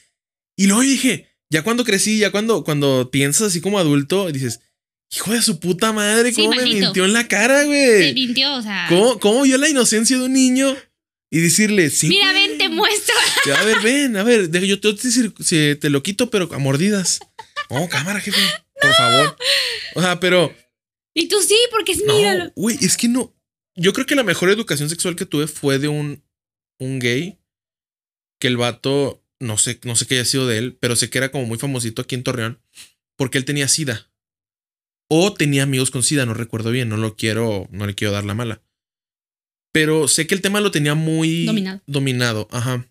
[0.57, 4.61] Y luego dije, ya cuando crecí, ya cuando, cuando piensas así como adulto, dices,
[5.15, 8.15] hijo de su puta madre, Sí, ¿cómo me mintió en la cara, güey?
[8.15, 8.87] mintió, o sea.
[8.89, 10.75] ¿Cómo, ¿Cómo vio la inocencia de un niño?
[11.31, 12.09] Y decirle, sí.
[12.09, 12.49] Mira, güey".
[12.49, 13.15] ven, te muestro.
[13.59, 17.21] A ver, ven, a ver, yo te, te lo quito, pero a mordidas.
[17.75, 18.39] Oh, cámara, jefe,
[18.83, 19.37] por favor.
[19.95, 20.55] O sea, pero
[21.15, 22.45] Y tú sí, porque es mi ídolo.
[22.47, 23.35] no, güey, es que no.
[23.75, 26.23] Yo creo que la mejor educación sexual que tuve fue de un,
[26.79, 27.39] un gay
[28.39, 31.19] que el vato, no sé, no sé qué haya sido de él, pero sé que
[31.19, 32.61] era como muy famosito aquí en Torreón
[33.17, 34.11] porque él tenía sida.
[35.09, 38.25] O tenía amigos con sida, no recuerdo bien, no lo quiero, no le quiero dar
[38.25, 38.63] la mala.
[39.73, 41.83] Pero sé que el tema lo tenía muy Dominado.
[41.87, 42.89] dominado, ajá.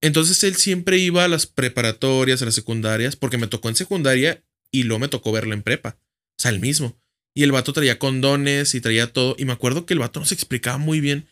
[0.00, 4.44] Entonces él siempre iba a las preparatorias, a las secundarias, porque me tocó en secundaria
[4.70, 5.98] y luego me tocó verlo en prepa.
[6.38, 7.00] O sea, el mismo.
[7.36, 9.36] Y el vato traía condones y traía todo.
[9.38, 11.28] Y me acuerdo que el vato no se explicaba muy bien.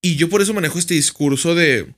[0.00, 1.96] Y yo por eso manejo este discurso de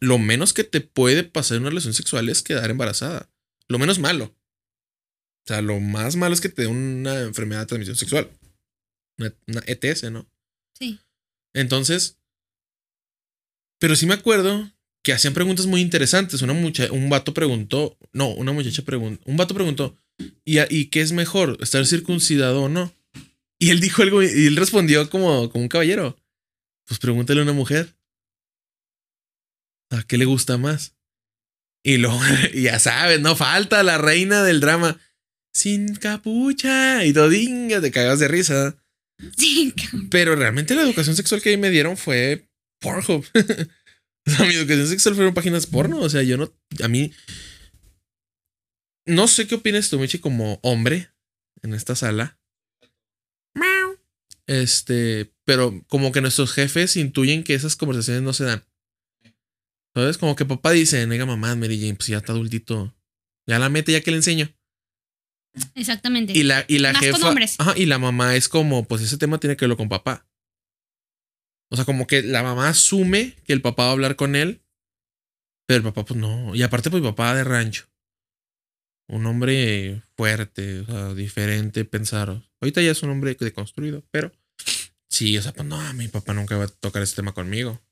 [0.00, 3.30] lo menos que te puede pasar en una relación sexual es quedar embarazada.
[3.68, 4.26] Lo menos malo.
[4.26, 8.30] O sea, lo más malo es que te dé una enfermedad de transmisión sexual.
[9.16, 10.30] Una, una ETS, ¿no?
[10.78, 11.00] Sí.
[11.54, 12.18] Entonces,
[13.78, 14.70] pero sí me acuerdo
[15.02, 16.42] que hacían preguntas muy interesantes.
[16.42, 19.96] Una mucha, un vato preguntó, no, una muchacha preguntó, un vato preguntó,
[20.44, 22.94] ¿y, ¿y qué es mejor, estar circuncidado o no?
[23.58, 26.18] Y él dijo algo, y él respondió como, como un caballero.
[26.86, 27.96] Pues pregúntale a una mujer.
[29.90, 30.94] ¿A qué le gusta más?
[31.84, 34.98] Y y ya sabes, no falta la reina del drama.
[35.52, 37.04] Sin capucha.
[37.04, 38.76] Y todo, "Dinga", te cagas de risa.
[39.36, 39.72] Sí.
[40.10, 42.48] Pero realmente la educación sexual que ahí me dieron fue
[42.80, 43.24] Pornhub.
[44.26, 46.00] o sea, mi educación sexual fueron páginas porno.
[46.00, 46.52] O sea, yo no.
[46.82, 47.12] A mí.
[49.06, 51.10] No sé qué opinas tú, Michi, como hombre
[51.62, 52.38] en esta sala.
[54.46, 55.32] Este.
[55.44, 58.64] Pero como que nuestros jefes intuyen que esas conversaciones no se dan.
[59.94, 60.18] ¿Sabes?
[60.18, 62.94] Como que papá dice, nega mamá, Mary Jane, pues ya está adultito.
[63.46, 64.50] Ya la mete, ya que le enseño.
[65.74, 66.32] Exactamente.
[66.32, 67.34] Y la, y la Más jefa.
[67.58, 70.26] Ajá, y la mamá es como, pues ese tema tiene que verlo con papá.
[71.70, 74.62] O sea, como que la mamá asume que el papá va a hablar con él.
[75.66, 76.54] Pero el papá, pues no.
[76.54, 77.86] Y aparte, pues papá de rancho.
[79.08, 82.42] Un hombre fuerte, o sea, diferente, pensar.
[82.60, 84.32] Ahorita ya es un hombre deconstruido, pero
[85.10, 87.82] sí, o sea, pues no, mi papá nunca va a tocar ese tema conmigo.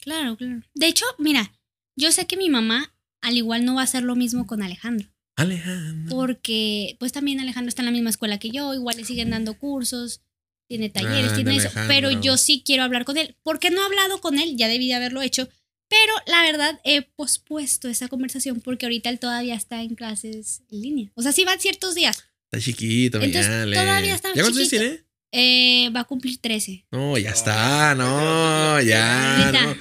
[0.00, 0.62] Claro, claro.
[0.74, 1.52] De hecho, mira,
[1.96, 5.08] yo sé que mi mamá al igual no va a hacer lo mismo con Alejandro.
[5.36, 6.14] Alejandro.
[6.14, 9.56] porque pues también Alejandro está en la misma escuela que yo, igual le siguen dando
[9.56, 10.20] cursos,
[10.68, 13.36] tiene talleres, Ah, tiene eso, pero yo sí quiero hablar con él.
[13.42, 14.56] ¿Por qué no he hablado con él?
[14.56, 15.48] Ya debí de haberlo hecho,
[15.90, 20.80] pero la verdad he pospuesto esa conversación porque ahorita él todavía está en clases en
[20.80, 21.10] línea.
[21.14, 22.24] O sea, sí van ciertos días.
[22.50, 25.04] Está chiquito, mi Entonces, todavía está ¿Ya cuántos tiene?
[25.32, 26.86] Eh, va a cumplir 13.
[26.92, 29.52] No, ya está, no, ya.
[29.52, 29.76] No.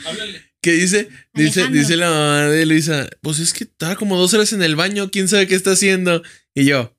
[0.62, 1.10] ¿Qué dice?
[1.34, 1.80] Dice, Alejandro.
[1.80, 5.12] dice la mamá de Luisa, pues es que estaba como dos horas en el baño,
[5.12, 6.24] quién sabe qué está haciendo.
[6.54, 6.96] Y yo,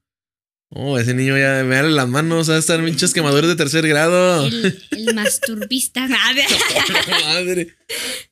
[0.70, 3.86] oh, ese niño ya me abre las manos, va a estar muchas quemaduras de tercer
[3.86, 4.46] grado.
[4.46, 6.06] El, el masturbista.
[6.08, 6.46] Madre.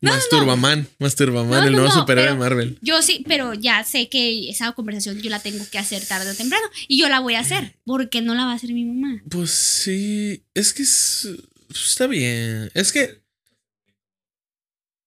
[0.00, 2.78] Masturbaman, Masturbaman, No, el no, nuevo no, superhéroe de Marvel.
[2.82, 6.34] Yo sí, pero ya sé que esa conversación yo la tengo que hacer tarde o
[6.34, 6.64] temprano.
[6.86, 9.20] Y yo la voy a hacer, porque no la va a hacer mi mamá.
[9.28, 11.28] Pues sí, es que es-
[11.70, 12.70] está bien.
[12.74, 13.22] Es que.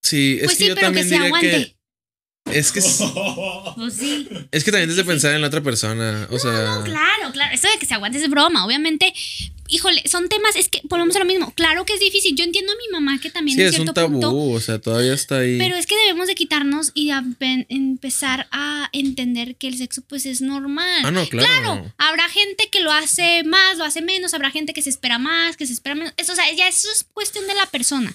[0.02, 1.50] Sí, es Pues que sí, yo pero que también se diría aguante.
[1.50, 1.76] que.
[2.50, 2.98] Es que, es,
[3.76, 4.28] Pues sí.
[4.50, 6.26] es que también es de pensar en la otra persona.
[6.30, 6.50] O sea.
[6.76, 7.54] No, claro, claro.
[7.54, 8.66] Esto de que se aguante es broma.
[8.66, 9.14] Obviamente,
[9.68, 11.54] híjole, son temas, es que volvemos a lo mismo.
[11.54, 12.36] Claro que es difícil.
[12.36, 14.12] Yo entiendo a mi mamá que también Sí, en es un cierto tabú.
[14.20, 14.36] punto.
[14.36, 15.56] O sea, todavía está ahí.
[15.56, 20.02] Pero es que debemos de quitarnos y a- em- empezar a entender que el sexo
[20.02, 21.02] pues es normal.
[21.04, 21.46] ah, no, claro.
[21.48, 25.18] Claro, habrá gente que lo hace más, lo hace menos, habrá gente que se espera
[25.18, 26.12] más, que se espera menos.
[26.18, 28.14] Eso, o sea, ya eso es cuestión de la persona.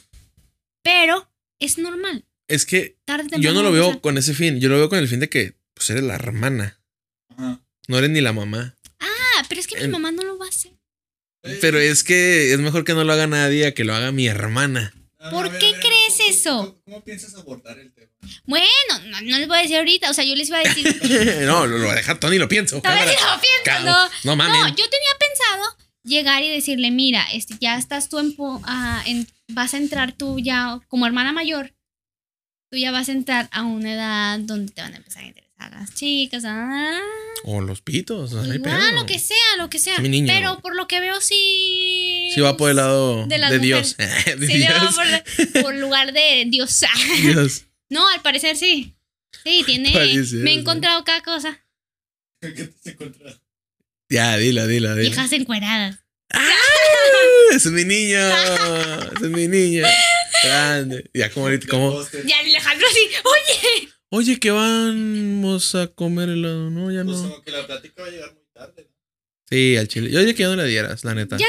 [0.83, 1.27] Pero
[1.59, 2.23] es normal.
[2.47, 2.97] Es que
[3.39, 4.59] yo no lo a veo con ese fin.
[4.59, 6.79] Yo lo veo con el fin de que pues eres la hermana.
[7.29, 7.61] Ajá.
[7.87, 8.75] No eres ni la mamá.
[8.99, 10.71] Ah, pero es que mi mamá no lo va a hacer.
[11.61, 14.27] Pero es que es mejor que no lo haga nadie a que lo haga mi
[14.27, 14.93] hermana.
[15.31, 16.57] ¿Por ver, qué ver, crees ¿cómo- eso?
[16.57, 18.07] ¿cómo, cómo piensas abordar el tema?
[18.45, 18.65] Bueno,
[19.07, 20.09] no, no les voy a decir ahorita.
[20.09, 20.85] O sea, yo les iba a decir.
[21.45, 22.81] no, lo, lo deja Tony, lo pienso.
[22.83, 23.35] A ver si cámara.
[23.35, 24.09] lo pienso, no.
[24.23, 24.59] No mames.
[24.59, 25.63] No, yo tenía pensado
[26.03, 30.11] llegar y decirle, mira, este, ya estás tú en, po- ah, en- vas a entrar
[30.13, 31.73] tú ya como hermana mayor,
[32.69, 35.71] tú ya vas a entrar a una edad donde te van a empezar a interesar
[35.71, 36.99] las chicas, ah,
[37.45, 38.31] O los pitos.
[38.31, 39.97] Igual, lo que sea, lo que sea.
[39.99, 40.27] Niño.
[40.27, 42.29] Pero por lo que veo sí.
[42.33, 43.97] Sí va por el lado De Dios.
[43.97, 46.81] de Sí, le va por, por lugar de Dios.
[47.21, 47.63] Dios.
[47.89, 48.97] No, al parecer sí.
[49.45, 49.93] Sí, tiene.
[49.93, 51.63] Parecer, me he encontrado cada cosa.
[52.41, 53.41] ¿Qué te has encontrado?
[54.09, 55.09] Ya, dilo, dilo, dilo.
[55.09, 55.97] Viejas encueradas.
[57.51, 58.19] Ese es mi niño.
[58.19, 59.85] Ese es mi niño.
[60.43, 61.09] Grande.
[61.13, 62.01] Ya, como ahorita, como.
[62.25, 63.89] Y Alejandro así, oye.
[64.09, 66.69] Oye, que vamos a comer helado.
[66.69, 67.29] No, ya Pues no.
[67.29, 68.83] como que la plática va a llegar muy tarde.
[68.89, 68.95] ¿no?
[69.49, 70.09] Sí, al chile.
[70.11, 71.37] Yo diría que ya no le dieras, la neta.
[71.37, 71.45] ¿Ya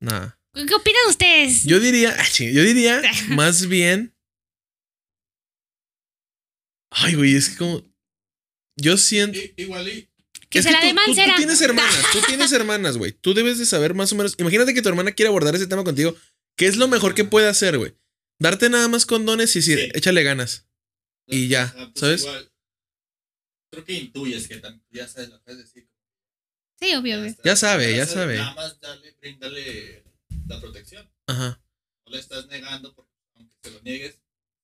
[0.00, 0.10] no?
[0.10, 0.30] Nah.
[0.54, 1.64] ¿Qué opinan ustedes?
[1.64, 4.14] Yo diría, yo diría más bien.
[6.90, 7.82] Ay, güey, es que como.
[8.76, 9.38] Yo siento.
[9.38, 10.08] I- igual y
[10.48, 13.12] que es se la tú- tú, tienes hermanas, tú tienes hermanas, güey.
[13.12, 14.34] Tú debes de saber más o menos.
[14.38, 16.16] Imagínate que tu hermana quiere abordar ese tema contigo.
[16.56, 17.94] ¿Qué es lo mejor que puede hacer, güey?
[18.40, 19.90] Darte nada más condones y decir, Sí.
[19.94, 20.66] échale ganas.
[21.26, 22.22] Y ya, pues ¿sabes?
[22.22, 22.52] igual,
[23.70, 25.88] creo que intuyes que también ya sabes lo que puedes decir.
[26.80, 27.36] Sí, obvio, obvio.
[27.44, 28.38] Ya sabe, ya sabe.
[28.38, 30.02] Nada más darle, brindarle
[30.48, 31.08] la protección.
[31.28, 31.62] Ajá.
[32.06, 34.18] No le estás negando porque aunque te lo niegues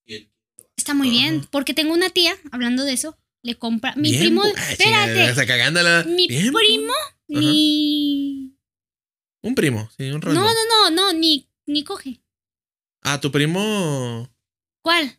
[0.07, 0.33] y él
[0.77, 1.41] Está muy bien.
[1.41, 1.49] Ajá.
[1.53, 3.95] Porque tengo una tía, hablando de eso, le compra.
[3.97, 4.43] Mi Bien, primo.
[4.45, 5.29] ah, Espérate.
[5.29, 6.05] Está cagándola.
[6.05, 6.93] Mi Bien, primo,
[7.29, 8.57] ni.
[9.43, 10.45] Un primo, sí, un No, random.
[10.45, 12.21] no, no, no, ni, ni coge.
[13.09, 14.29] Ah, tu primo.
[14.83, 15.17] ¿Cuál?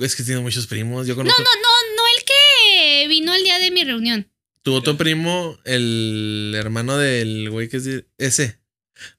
[0.00, 1.06] Es que tiene muchos primos.
[1.06, 1.40] Yo No, conozco.
[1.42, 4.28] no, no, no el que vino el día de mi reunión.
[4.62, 8.58] Tu otro primo, el hermano del güey que es de- ese.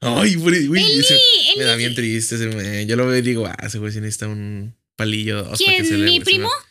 [0.02, 1.18] Ay, güey, güey, ese-
[1.58, 2.36] me da bien triste.
[2.36, 5.50] ese me- yo lo veo y digo, ah, ese güey sí necesita un palillo.
[5.52, 5.86] que ¿Quién?
[5.86, 6.50] se le- ¿Mi se primo?
[6.50, 6.70] le-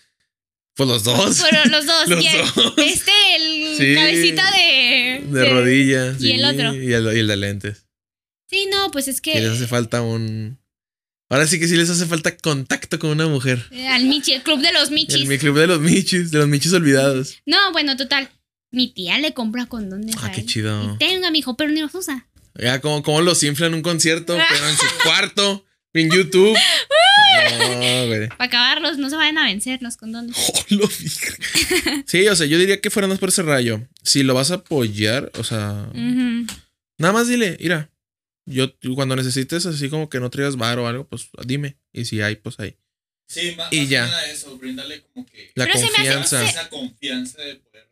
[0.74, 1.38] Pues los dos.
[1.38, 2.08] Fueron los dos.
[2.08, 2.36] Los ¿quién?
[2.54, 2.74] dos.
[2.76, 3.94] Este, el Sí.
[3.94, 5.22] cabecita de.
[5.26, 6.20] De rodillas.
[6.22, 6.74] y el otro.
[6.74, 7.86] Y el, y el de lentes.
[8.50, 9.32] Sí, no, pues es que.
[9.32, 10.58] Que les hace falta un.
[11.30, 13.62] Ahora sí que sí les hace falta contacto con una mujer.
[13.70, 15.14] eh, Al Michi, el club de los Michis.
[15.16, 17.36] El mi club de los michis, de los michis olvidados.
[17.44, 18.30] No, bueno, total.
[18.70, 20.14] Mi tía le compra condones.
[20.20, 20.46] Ah, a qué él.
[20.46, 20.94] chido.
[20.94, 22.26] Y tenga, mijo, pero ni los usa.
[22.54, 26.56] Ya como, como los inflan en un concierto, pero en su cuarto, en YouTube.
[27.60, 28.28] No, güey.
[28.28, 30.34] Para acabarlos, no se vayan a vencer los condones.
[30.70, 30.88] Oh, lo.
[32.06, 33.86] Sí, o sea, yo diría que fuera más por ese rayo.
[34.02, 37.90] Si lo vas a apoyar, o sea, nada más dile, mira,
[38.48, 41.78] yo cuando necesites así como que no traigas bar o algo, pues dime.
[41.92, 42.76] Y si hay, pues hay.
[43.28, 44.06] Sí, más, Y más ya.
[44.06, 46.38] nada eso, brindarle como que La Pero se me hace- confianza.
[46.40, 47.88] se- esa confianza de poder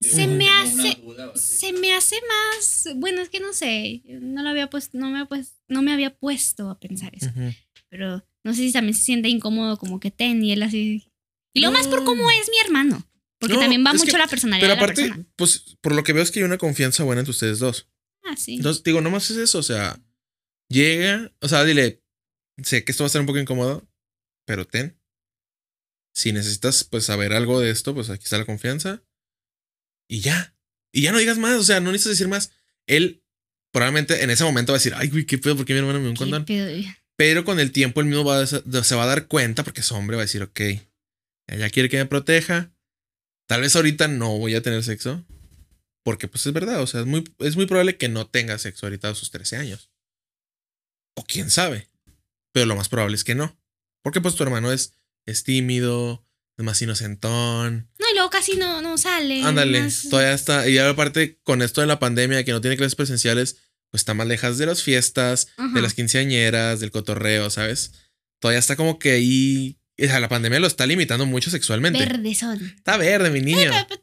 [0.00, 0.96] Se me hace-.
[1.34, 2.88] Se me hace más.
[2.96, 4.00] Bueno, es que no sé.
[4.06, 4.96] No lo había puesto.
[4.96, 7.26] No me, pues, no me había puesto a pensar eso.
[7.28, 7.52] Ujú.
[7.90, 11.06] Pero no sé si también se siente incómodo, como que ten y él así.
[11.52, 13.06] Y lo más por cómo es mi hermano.
[13.38, 15.26] Porque No, también va mucho que- la personalidad Pero de la aparte, persona.
[15.36, 17.86] pues por lo que veo es que hay una confianza buena entre ustedes dos.
[18.30, 18.56] Ah, sí.
[18.56, 20.00] Entonces, digo, nomás es eso, o sea,
[20.68, 22.02] llega, o sea, dile,
[22.62, 23.88] sé que esto va a ser un poco incómodo,
[24.46, 24.98] pero ten.
[26.14, 29.02] Si necesitas, pues, saber algo de esto, pues aquí está la confianza.
[30.08, 30.56] Y ya.
[30.92, 32.52] Y ya no digas más, o sea, no necesitas decir más.
[32.86, 33.24] Él
[33.72, 35.98] probablemente en ese momento va a decir, ay, güey, qué pedo, ¿por qué mi hermano
[35.98, 36.44] me dio un ¿Qué condón?
[37.16, 39.92] Pero con el tiempo el mismo va a- se va a dar cuenta, porque es
[39.92, 40.60] hombre, va a decir, ok,
[41.48, 42.72] ella quiere que me proteja.
[43.46, 45.24] Tal vez ahorita no voy a tener sexo.
[46.02, 48.86] Porque pues es verdad, o sea, es muy, es muy probable que no tenga sexo
[48.86, 49.90] ahorita a sus 13 años.
[51.14, 51.88] O quién sabe.
[52.52, 53.56] Pero lo más probable es que no.
[54.02, 54.94] Porque pues tu hermano es,
[55.26, 56.24] es tímido,
[56.56, 57.90] es más inocentón.
[57.98, 59.42] No, y luego casi no, no sale.
[59.42, 60.68] Ándale, más- todavía está.
[60.68, 63.58] Y aparte, con esto de la pandemia, que no tiene clases presenciales,
[63.90, 67.92] pues está más lejas de las fiestas, de las quinceañeras, del cotorreo, ¿sabes?
[68.40, 69.76] Todavía está como que ahí.
[70.00, 71.98] O sea, la pandemia lo está limitando mucho sexualmente.
[71.98, 72.58] Verde son.
[72.64, 73.58] Está verde, mi niño.
[73.70, 74.00] Pero, pero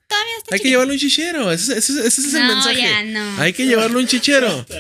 [0.51, 1.51] Hay que a un chichero.
[1.51, 2.81] Ese, ese- ese es el no, mensaje.
[2.81, 3.41] ya no.
[3.41, 4.65] Hay que llevarlo a un chichero.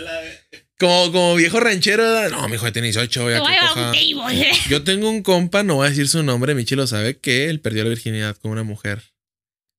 [0.79, 2.29] Como, como viejo ranchero.
[2.29, 3.31] No, mi hijo tiene 18.
[3.31, 3.93] Ya que coja.
[4.69, 7.61] Yo tengo un compa, no voy a decir su nombre, Michi lo sabe, que él
[7.61, 9.01] perdió la virginidad con una mujer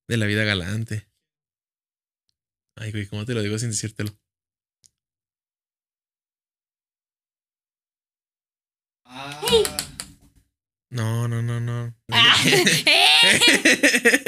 [0.09, 1.07] de la vida galante.
[2.74, 4.18] Ay, güey, ¿cómo te lo digo sin decírtelo?
[9.05, 9.40] Ah,
[10.90, 11.94] No, no, no, no.
[12.11, 14.22] Ah, ¿eh?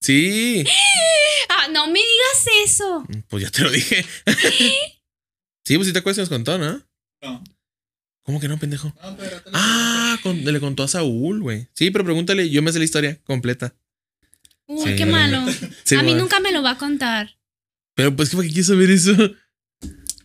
[0.00, 0.64] Sí,
[1.48, 3.04] Ah, no me digas eso.
[3.28, 4.04] pues ya te lo dije.
[5.64, 6.82] sí, pues sí te acuerdas que nos contó, ¿no?
[7.22, 7.44] no.
[8.22, 8.94] ¿Cómo que no, pendejo?
[9.02, 9.50] No, espérate.
[9.52, 11.68] Ah, con- le contó a Saúl, güey.
[11.74, 13.74] Sí, pero pregúntale, yo me sé la historia completa.
[14.66, 15.44] Uy, Sí, qué malo.
[15.84, 17.36] Sí, a mí nunca me lo va a contar.
[17.96, 19.12] Pero pues, ¿qué ¿para qué quieres saber eso?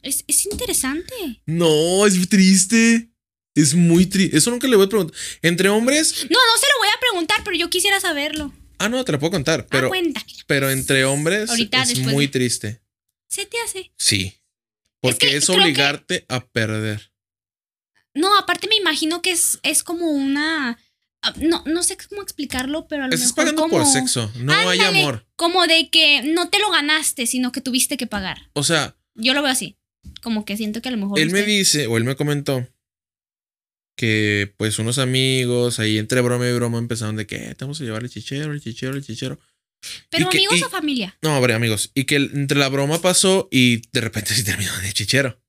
[0.03, 1.41] Es, es interesante.
[1.47, 3.09] No, es triste.
[3.55, 4.37] Es muy triste.
[4.37, 5.17] Eso nunca le voy a preguntar.
[5.41, 6.13] Entre hombres.
[6.29, 8.53] No, no se lo voy a preguntar, pero yo quisiera saberlo.
[8.79, 9.67] Ah, no, te lo puedo contar.
[9.67, 10.25] Pero, ah, cuéntame.
[10.47, 12.81] pero entre hombres Ahorita, es muy de- triste.
[13.27, 13.91] Se te hace.
[13.97, 14.33] Sí.
[15.01, 17.11] Porque que es, que- obligarte a perder.
[18.13, 20.77] No, aparte me imagino que es, es como una.
[21.21, 24.31] ah, No, no sé cómo explicarlo, pero a lo Estás mejor pagando como, por sexo.
[24.35, 25.25] No hay amor.
[25.35, 28.49] Como de que no te lo ganaste, sino que tuviste que pagar.
[28.53, 29.77] O sea, Yo lo veo así.
[30.21, 31.19] Como que siento que a lo mejor.
[31.19, 32.67] él me dice, o él me comentó,
[33.95, 37.79] que pues unos amigos ahí entre broma y broma empezaron de que "Eh, te vamos
[37.81, 39.39] a llevar el chichero, el chichero, el chichero.
[40.09, 41.17] Pero y que- amigos y- o familia.
[41.21, 41.91] No, hombre, amigos.
[41.93, 45.39] Y que entre la broma pasó y de repente sí terminó de chichero.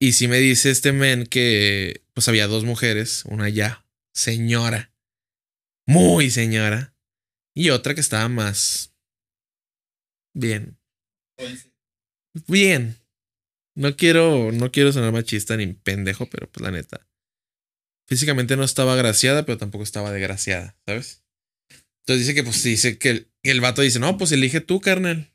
[0.00, 4.92] Y sí me dice este men que pues había dos mujeres, una ya señora,
[5.86, 6.94] muy señora,
[7.54, 8.92] y otra que estaba más
[10.34, 10.78] bien,
[12.48, 12.96] bien.
[13.74, 17.06] No quiero, no quiero sonar machista ni pendejo, pero pues la neta.
[18.06, 21.22] Físicamente no estaba agraciada, pero tampoco estaba desgraciada, ¿sabes?
[22.00, 25.32] Entonces dice que pues dice que el, el vato dice, no, pues elige tú, carnal.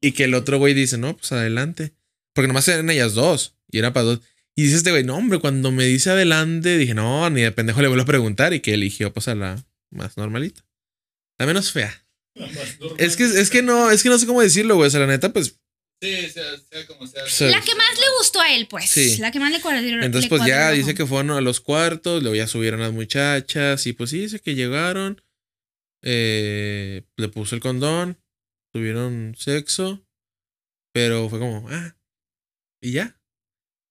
[0.00, 1.94] Y que el otro güey dice, no, pues adelante.
[2.34, 3.56] Porque nomás eran ellas dos.
[3.70, 4.20] Y era para dos.
[4.56, 7.80] Y dice este güey, no, hombre, cuando me dice adelante, dije, no, ni de pendejo
[7.80, 8.52] le vuelvo a preguntar.
[8.52, 10.64] Y que eligió pues a la más normalita.
[11.38, 12.06] La menos fea.
[12.34, 12.78] La más.
[12.98, 14.88] Es que, es que no, es que no sé cómo decirlo, güey.
[14.88, 15.60] O sea, la neta, pues.
[16.00, 17.26] Sí, sea, sea como sea.
[17.26, 17.48] Sí.
[17.48, 18.90] La que más le gustó a él, pues.
[18.90, 19.16] Sí.
[19.18, 19.80] La que más le cuadró.
[20.02, 23.86] Entonces, pues ya dice que fueron a los cuartos, luego ya subieron las muchachas.
[23.86, 25.22] Y pues sí, dice que llegaron.
[26.02, 28.18] eh, le puso el condón.
[28.72, 30.04] Tuvieron sexo.
[30.92, 31.96] Pero fue como, ah.
[32.82, 33.18] Y ya.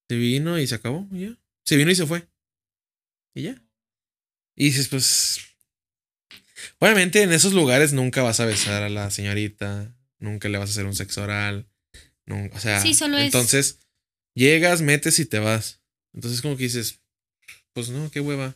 [0.09, 1.07] Se vino y se acabó.
[1.11, 1.37] Y ya.
[1.65, 2.27] Se vino y se fue.
[3.33, 3.63] Y ya.
[4.55, 5.39] Y dices, pues.
[6.79, 9.95] Obviamente en esos lugares nunca vas a besar a la señorita.
[10.19, 11.67] Nunca le vas a hacer un sexo oral.
[12.25, 12.79] Nunca, o sea.
[12.81, 13.79] Sí, solo es- entonces,
[14.35, 15.81] llegas, metes y te vas.
[16.13, 17.01] Entonces, como que dices,
[17.73, 18.55] pues no, qué hueva.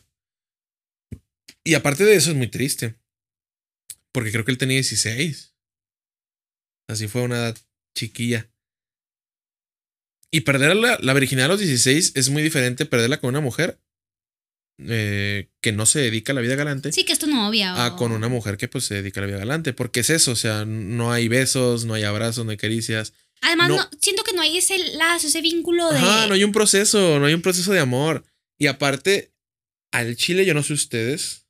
[1.64, 2.94] Y aparte de eso, es muy triste.
[4.12, 5.54] Porque creo que él tenía 16.
[6.88, 7.58] Así fue una edad
[7.96, 8.50] chiquilla.
[10.30, 13.80] Y perder la, la virginidad a los 16 es muy diferente perderla con una mujer
[14.80, 17.74] eh, que no se dedica a la vida galante Sí, que es tu novia.
[17.88, 19.72] o- con una mujer que pues se dedica a la vida galante.
[19.72, 23.12] Porque es eso, o sea, no hay besos, no hay abrazos, no hay caricias.
[23.40, 25.98] Además, no- no- siento que no hay ese lazo, ese vínculo de.
[25.98, 28.24] Ajá, no hay un proceso, no hay un proceso de amor.
[28.58, 29.32] Y aparte,
[29.92, 31.46] al chile, yo no sé ustedes,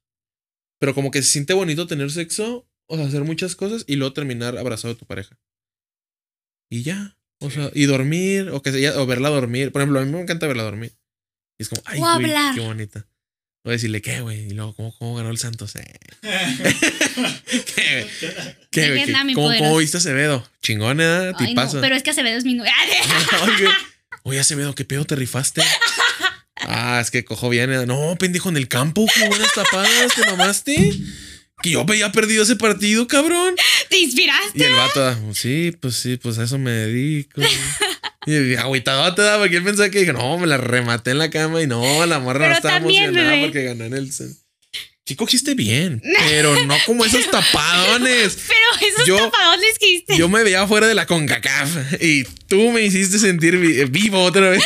[0.79, 4.13] pero como que se siente bonito tener sexo, o sea, hacer muchas cosas y luego
[4.13, 5.39] terminar abrazado de tu pareja.
[6.71, 7.17] Y ya.
[7.41, 9.71] O sea, y dormir, o que sea, o verla dormir.
[9.73, 10.93] Por ejemplo, a mí me encanta verla dormir.
[11.59, 12.55] Y es como, ay, O güey, hablar.
[12.55, 13.07] qué bonita.
[13.65, 14.47] O decirle, ¿qué, güey?
[14.47, 15.75] Y luego, ¿cómo, cómo ganó el Santos?
[15.77, 15.85] Eh.
[16.23, 18.07] ¿Qué, güey?
[18.71, 19.15] ¿Qué, güey?
[19.15, 19.57] A ¿Cómo.
[19.59, 20.49] ¿Cómo viste a Acevedo?
[20.63, 21.05] Chingón, ¿eh?
[21.05, 21.81] Ay, no, Tipazo.
[21.81, 22.73] pero es que Acevedo es mi novia.
[24.23, 25.63] Oye, Acevedo, ¿qué pedo te rifaste?
[26.61, 27.73] Ah, es que cojo bien.
[27.73, 27.87] eh.
[27.87, 30.93] No, pendejo, en el campo, qué buenas tapadas, te mamaste.
[31.63, 33.57] Que yo había perdido ese partido, cabrón.
[33.89, 34.59] ¿Te inspiraste?
[34.59, 37.41] Y el vato, ah, sí, pues sí, pues a eso me dedico.
[38.31, 41.31] Y agüitado te da porque él pensaba que dije, no, me la rematé en la
[41.31, 43.45] cama y no, la morra Pero no estaba también, emocionada bebé.
[43.47, 44.13] porque ganó en el.
[44.13, 48.39] Sí cogiste bien, pero no como esos tapadones.
[48.47, 50.19] Pero esos Yo- tapadones que hiciste.
[50.19, 54.51] Yo me veía fuera de la CONCACAF y tú me hiciste sentir vi- vivo otra
[54.51, 54.63] vez.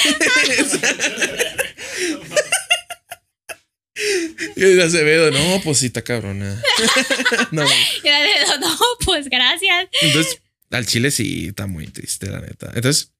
[4.56, 6.60] y el Acevedo, no, pues sí, está cabrona.
[7.52, 9.88] no, no, pues gracias.
[10.00, 10.38] entonces,
[10.70, 12.72] al chile sí, está muy triste, la neta.
[12.74, 13.11] Entonces,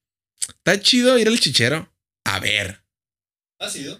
[0.47, 1.91] está chido ir al chichero.
[2.25, 2.83] A ver.
[3.59, 3.99] ¿Ha sido?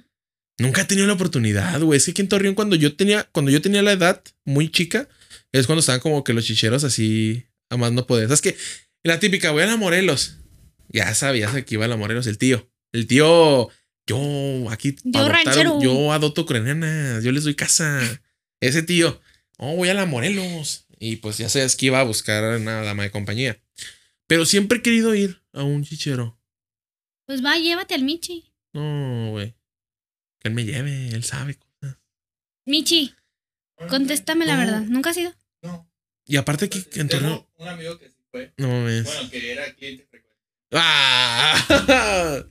[0.60, 1.98] Nunca he tenido la oportunidad, güey.
[1.98, 5.10] Es que aquí en Torreón, cuando yo tenía, cuando yo tenía la edad muy chica,
[5.52, 8.28] es cuando estaban como que los chicheros así a más no poder.
[8.28, 8.56] ¿Sabes que
[9.04, 10.38] La típica, voy a la Morelos.
[10.90, 12.70] Ya sabías que iba a la Morelos, el tío.
[12.94, 13.70] El tío,
[14.08, 15.80] yo aquí Yo adoptaron- ranchero.
[15.82, 18.00] yo adopto ucranianas, yo les doy casa.
[18.62, 19.20] Ese tío,
[19.58, 20.86] oh, voy a la Morelos.
[21.00, 23.60] Y pues ya sabes que iba a buscar una dama de compañía.
[24.28, 26.40] Pero siempre he querido ir a un chichero.
[27.26, 28.52] Pues va, llévate al Michi.
[28.74, 29.56] No, güey.
[30.40, 31.98] Que él me lleve, él sabe cosas.
[32.66, 33.14] Michi,
[33.90, 34.60] contéstame la No.
[34.60, 34.82] verdad.
[34.82, 35.34] ¿Nunca has ido?
[35.62, 35.90] No.
[36.26, 37.08] Y aparte que en.
[37.10, 38.54] Tengo un amigo que sí fue.
[38.58, 39.04] No mames.
[39.06, 40.40] Bueno, que era cliente frecuente.
[40.72, 42.44] ¡Ah!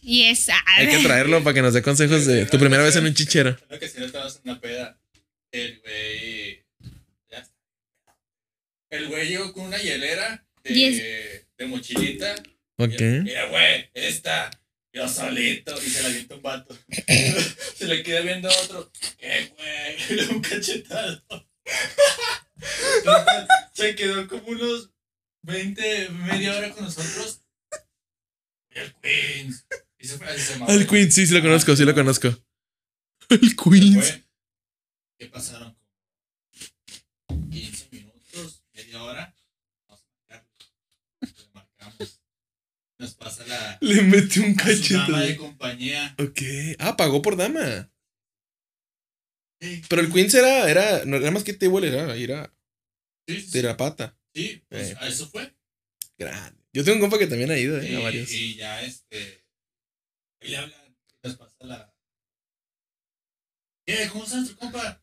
[0.00, 0.48] Y es.
[0.48, 3.14] ah, Hay que traerlo para que nos dé consejos de tu primera vez en un
[3.14, 3.56] chichero.
[3.66, 5.00] Creo que si no estabas en una peda,
[5.50, 6.64] el güey.
[7.28, 7.52] Ya está.
[8.90, 12.34] El güey llegó con una hielera de, mochilita.
[12.78, 13.00] Ok.
[13.22, 14.50] Mira, güey, esta.
[14.92, 15.74] Yo solito.
[15.82, 16.78] Y se la avienta un vato.
[17.76, 18.90] se le queda viendo a otro.
[19.18, 20.28] ¿Qué, güey?
[20.30, 21.22] Un cachetado.
[23.72, 24.90] Se quedó como unos
[25.42, 27.42] 20, media hora con nosotros.
[28.70, 29.66] El Queens.
[29.98, 30.70] Y se fue así se mamó.
[30.70, 32.28] Al Queen, sí, sí lo conozco, sí lo conozco.
[33.28, 34.20] El Queens.
[35.18, 35.76] ¿Qué pasaron?
[37.26, 39.34] Como 15 minutos, media hora.
[39.88, 40.50] Vamos a marcarlo.
[41.20, 42.20] Le marcamos.
[42.98, 46.14] Nos pasa la Le metí un dama de compañía.
[46.18, 46.40] Ok.
[46.78, 47.90] Ah, pagó por dama.
[49.88, 52.54] Pero el Queens era, era, no era más que table, era, era,
[53.26, 54.18] sí, sí, era pata.
[54.34, 54.96] sí, pues Eh.
[55.00, 55.54] a eso fue.
[56.18, 56.62] Grande.
[56.72, 58.30] Yo tengo un compa que también ha ido, eh, a varios.
[58.32, 59.44] y ya este.
[60.42, 60.96] Y le hablan.
[61.22, 61.94] Nos pasa la.
[63.86, 64.08] ¿Qué?
[64.12, 65.02] ¿Cómo está nuestro compa?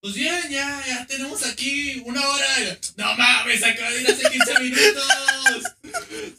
[0.00, 2.78] Pues bien, ya, ya tenemos aquí una hora.
[2.96, 5.62] No mames, acaba de ir hace 15 minutos.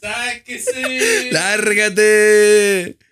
[0.00, 1.30] Sáquese.
[1.32, 2.96] ¡Lárgate!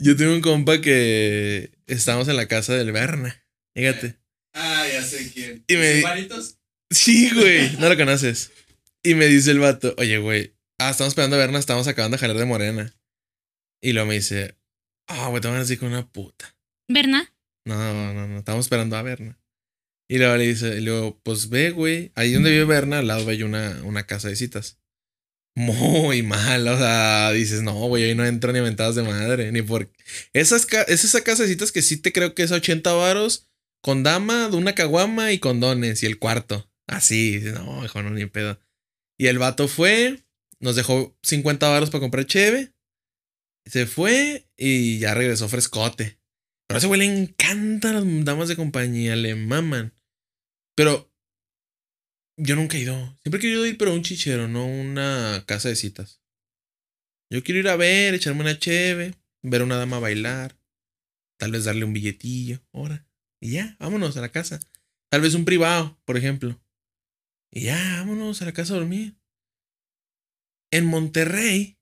[0.00, 3.42] Yo tengo un compa que estábamos en la casa del Berna.
[3.74, 4.16] Fíjate.
[4.54, 5.64] Ah, ya sé quién.
[5.68, 6.02] Y me-.
[6.90, 7.76] Sí, güey.
[7.76, 8.50] No lo conoces.
[9.02, 10.54] Y me dice el vato, oye, güey.
[10.78, 12.94] Ah, estamos esperando a vernos, estamos acabando de jalar de morena.
[13.80, 14.56] Y luego me dice,
[15.08, 16.56] ah, güey, te van a decir con una puta.
[16.88, 17.34] ¿Berna?
[17.66, 17.76] No,
[18.14, 19.38] no, no, estamos esperando a Berna.
[20.10, 22.12] Y luego le dice, y luego, pues ve, güey.
[22.14, 24.78] Ahí donde vive Berna, al lado hay una, una casa de citas.
[25.54, 29.50] Muy mal, o sea, dices, no, güey, ahí no entro ni a mentadas de madre,
[29.50, 29.90] ni por...
[30.32, 33.48] Esas ca- es esa casa de citas que sí te creo que es 80 varos,
[33.82, 36.70] con dama, de una caguama y condones, y el cuarto.
[36.86, 38.60] Así, dices, no, hijo, no, ni pedo.
[39.18, 40.22] Y el vato fue,
[40.60, 42.72] nos dejó 50 varos para comprar cheve,
[43.68, 46.18] se fue y ya regresó frescote.
[46.66, 49.94] Pero a ese güey le encantan las damas de compañía, le maman.
[50.74, 51.12] Pero
[52.36, 53.18] yo nunca he ido.
[53.22, 56.22] Siempre he ir, pero a un chichero, no una casa de citas.
[57.30, 60.58] Yo quiero ir a ver, echarme una cheve, ver a una dama bailar,
[61.38, 63.06] tal vez darle un billetillo, ahora.
[63.40, 64.60] Y ya, vámonos a la casa.
[65.10, 66.60] Tal vez un privado, por ejemplo.
[67.50, 69.16] Y ya, vámonos a la casa a dormir.
[70.70, 71.77] En Monterrey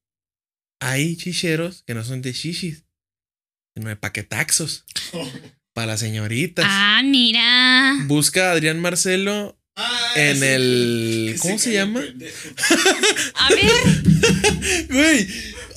[0.89, 2.85] hay chicheros que no son de shishis,
[3.75, 4.85] sino de paquetaxos.
[5.75, 6.65] Para las señoritas.
[6.67, 7.97] Ah, mira.
[8.07, 11.37] Busca a Adrián Marcelo Ah, en ese el.
[11.39, 12.01] ¿Cómo se llama?
[13.35, 15.29] A ver, Güey.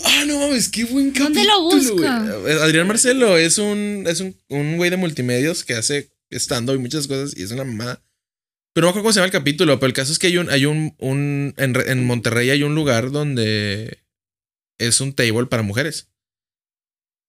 [0.05, 1.53] Ah, no mames, qué buen ¿Dónde capítulo.
[1.53, 2.38] lo busca?
[2.39, 2.53] güey.
[2.60, 4.05] Adrián Marcelo es un.
[4.07, 7.66] Es un, un güey de multimedios que hace estando y muchas cosas y es una
[7.66, 8.01] mamada.
[8.74, 10.38] Pero no me acuerdo cómo se llama el capítulo, pero el caso es que hay
[10.38, 10.49] un.
[10.49, 13.99] Hay un, un en, en Monterrey hay un lugar donde
[14.80, 16.10] es un table para mujeres.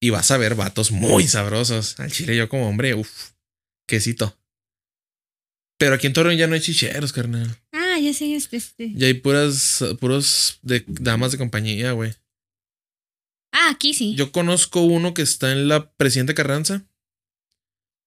[0.00, 2.00] Y vas a ver vatos muy sabrosos.
[2.00, 3.32] Al chile yo como hombre, uff,
[3.86, 4.38] quesito.
[5.78, 7.54] Pero aquí en Torreón ya no hay chicheros, carnal.
[7.72, 8.92] ah, ya sé, este, este.
[8.94, 12.14] Ya hay puras, puros de damas de compañía, güey.
[13.52, 14.14] Ah, aquí sí.
[14.14, 16.86] Yo conozco uno que está en la Presidente Carranza.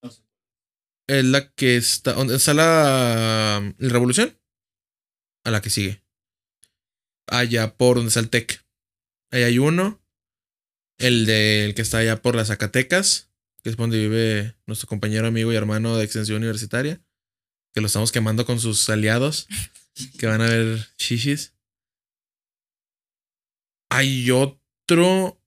[0.02, 0.22] No sé.
[1.08, 2.14] Es la que está.
[2.14, 4.38] ¿Dónde está la, la Revolución?
[5.44, 6.02] A la que sigue.
[7.28, 8.62] Allá por donde está el TEC.
[9.34, 10.00] Ahí hay uno.
[11.00, 13.30] El del que está allá por las Zacatecas.
[13.64, 17.02] Que es donde vive nuestro compañero, amigo y hermano de extensión universitaria.
[17.74, 19.48] Que lo estamos quemando con sus aliados.
[20.20, 21.54] que van a ver shishis.
[23.90, 25.40] Hay otro.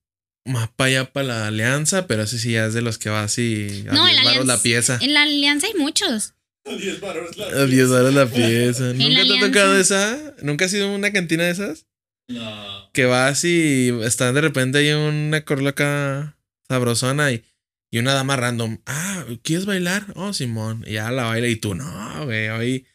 [0.45, 3.23] más para allá para la alianza, pero ese sí ya es de los que va
[3.23, 3.85] así.
[3.89, 4.99] A No, en 10 la varos la Alianza- pieza.
[5.01, 6.33] En la alianza hay muchos.
[6.65, 8.93] A 10 varos la A 10 varos la pieza.
[8.93, 10.35] ¿Nunca la te ha tocado esa?
[10.41, 11.85] ¿Nunca has ido a una cantina de esas?
[12.27, 12.89] No.
[12.93, 17.45] Que vas y están de repente ahí una corloca sabrosona y,
[17.89, 18.79] y una dama random.
[18.85, 20.07] Ah, ¿quieres bailar?
[20.15, 20.83] Oh, Simón.
[20.85, 22.85] Y ya la baila y tú, no, güey, ahí.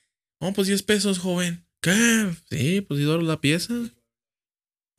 [0.41, 1.65] Oh, pues 10 pesos, joven.
[1.81, 2.35] ¿Qué?
[2.51, 3.75] Sí, pues 10 dólares la pieza.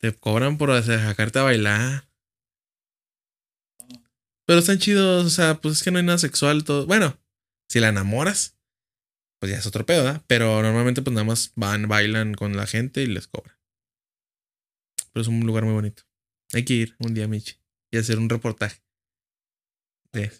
[0.00, 2.08] Te cobran por sacarte a bailar.
[4.46, 6.64] Pero están chidos, o sea, pues es que no hay nada sexual.
[6.64, 6.86] Todo.
[6.86, 7.18] Bueno,
[7.68, 8.58] si la enamoras,
[9.38, 10.22] pues ya es otro pedo, ¿verdad?
[10.26, 13.56] Pero normalmente, pues nada más van, bailan con la gente y les cobran.
[15.14, 16.02] Pero es un lugar muy bonito.
[16.52, 17.54] Hay que ir un día, Michi,
[17.92, 18.82] y hacer un reportaje.
[20.12, 20.30] De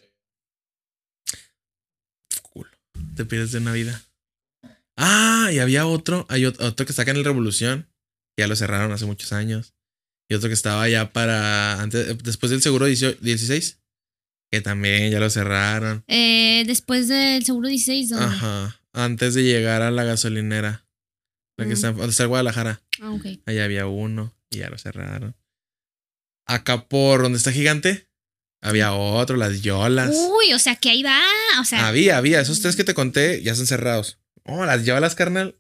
[2.43, 2.69] cool.
[3.17, 4.03] Te pierdes de una vida.
[4.97, 6.27] Ah, y había otro.
[6.29, 7.89] Hay ot- otro que está acá en el Revolución.
[8.39, 9.75] Ya lo cerraron hace muchos años.
[10.29, 11.81] Y otro que estaba ya para.
[11.81, 13.81] Antes, después del seguro 18 16.
[14.53, 16.05] Que también ya lo cerraron.
[16.07, 18.27] Eh, después del seguro 16, ¿dónde?
[18.27, 18.81] Ajá.
[18.93, 20.87] Antes de llegar a la gasolinera.
[21.57, 21.73] La que Mm.
[21.73, 22.83] está, está el Guadalajara.
[23.01, 23.27] Ah, ok.
[23.47, 25.37] Allá había uno y ya lo cerraron.
[26.47, 28.09] Acá por donde está Gigante,
[28.61, 30.11] había otro, las Yolas.
[30.15, 31.21] Uy, o sea que ahí va.
[31.61, 32.41] O sea, Había, había.
[32.41, 34.19] Esos tres que te conté ya están cerrados.
[34.45, 35.59] Oh, las Yolas, carnal.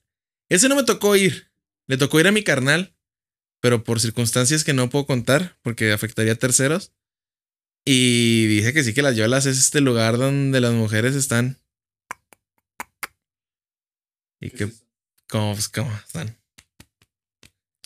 [0.48, 1.50] Ese no me tocó ir.
[1.86, 2.96] Le tocó ir a mi carnal,
[3.60, 6.92] pero por circunstancias que no puedo contar, porque afectaría a terceros.
[7.84, 11.60] Y dice que sí, que las Yolas es este lugar donde las mujeres están.
[14.40, 14.70] Y que,
[15.28, 16.38] como, pues, como están.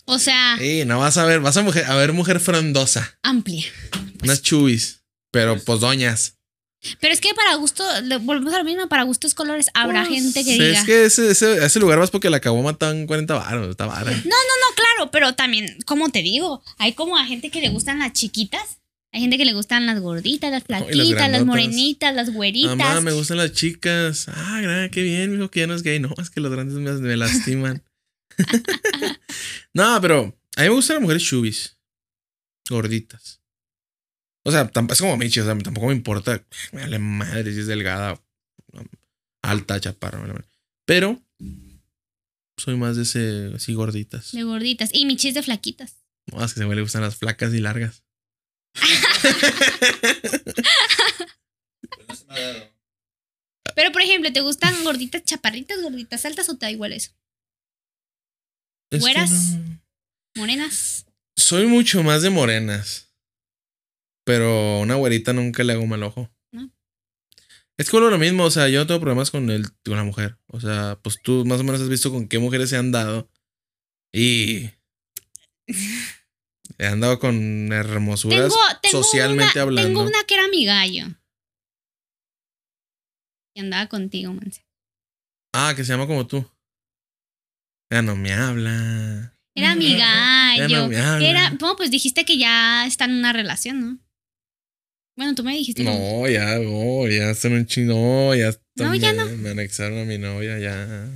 [0.09, 3.17] O sea, Sí, no vas a ver, vas a, mujer, a ver mujer frondosa.
[3.23, 3.65] amplia.
[4.23, 5.01] Unas chubis,
[5.31, 6.35] pero pues doñas.
[7.01, 7.83] Pero es que para gusto,
[8.21, 10.79] volvemos a lo mismo, para gustos colores, habrá Pues, gente que diga.
[10.79, 14.11] Es que ese, ese, ese lugar vas porque la acabó en 40 baros, está vara.
[14.11, 14.35] No,
[14.75, 18.77] claro, pero también, como te digo, hay como a gente que le gustan las chiquitas.
[19.11, 22.77] Hay gente que le gustan las gorditas, las flaquitas, las, morenitas, las güeritas.
[22.77, 24.27] Mamá, me gustan las chicas.
[24.29, 25.99] Ah, qué bien, mijo, que ya no es gay.
[25.99, 27.83] No, es que los grandes me, me lastiman.
[29.73, 31.77] no, pero a mí me gustan las mujeres chubis.
[32.69, 33.41] Gorditas.
[34.43, 36.43] O sea, es como Michi, o sea, tampoco me importa.
[36.71, 38.21] Me vale madre si es delgada,
[39.41, 40.19] alta, chaparra.
[40.19, 40.49] me vale madre.
[40.85, 41.21] Pero
[42.57, 44.31] soy más de ese, así gorditas.
[44.31, 44.89] De gorditas.
[44.93, 45.97] Y mi chis de flaquitas.
[46.27, 48.03] No, es que se me le gustan las flacas y largas.
[53.75, 57.11] Pero, por ejemplo, ¿te gustan gorditas chaparritas, gorditas altas o te da igual eso?
[58.91, 59.31] ¿Güeras?
[59.31, 59.79] no-
[60.35, 61.05] Morenas.
[61.35, 63.13] Soy mucho más de morenas.
[64.25, 66.29] Pero una güerita nunca le hago mal ojo.
[66.51, 66.69] ¿No?
[67.77, 70.37] Es como lo mismo, o sea, yo no tengo problemas con, el, con la mujer.
[70.47, 73.29] O sea, pues tú más o menos has visto con qué mujeres se han dado.
[74.13, 74.69] Y.
[76.77, 78.39] He andado con hermosuras.
[78.53, 79.87] Tengo, tengo socialmente una, hablando.
[79.89, 81.07] Tengo una que era mi gallo.
[83.55, 84.65] Que andaba contigo, Monse.
[85.53, 86.49] Ah, que se llama como tú.
[87.91, 89.33] Ya no me habla.
[89.55, 90.87] Era mi gallo.
[90.87, 91.17] no.
[91.17, 93.99] Era, no, pues dijiste que ya está en una relación, ¿no?
[95.17, 95.83] Bueno, tú me dijiste.
[95.83, 99.37] que- No, ya, no, ya están un chino, ya No, ya me, no.
[99.37, 101.09] me anexaron a mi novia, ya.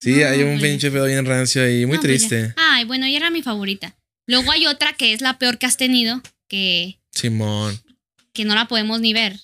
[0.00, 2.52] Sí, No, hay un pinche pedo bien rancio ahí, muy No, pues triste.
[2.56, 3.96] Ay, bueno, ella era mi favorita.
[4.26, 7.78] Luego hay otra que es la peor que has tenido, que, Simón.
[8.32, 9.38] que no la podemos ni ver.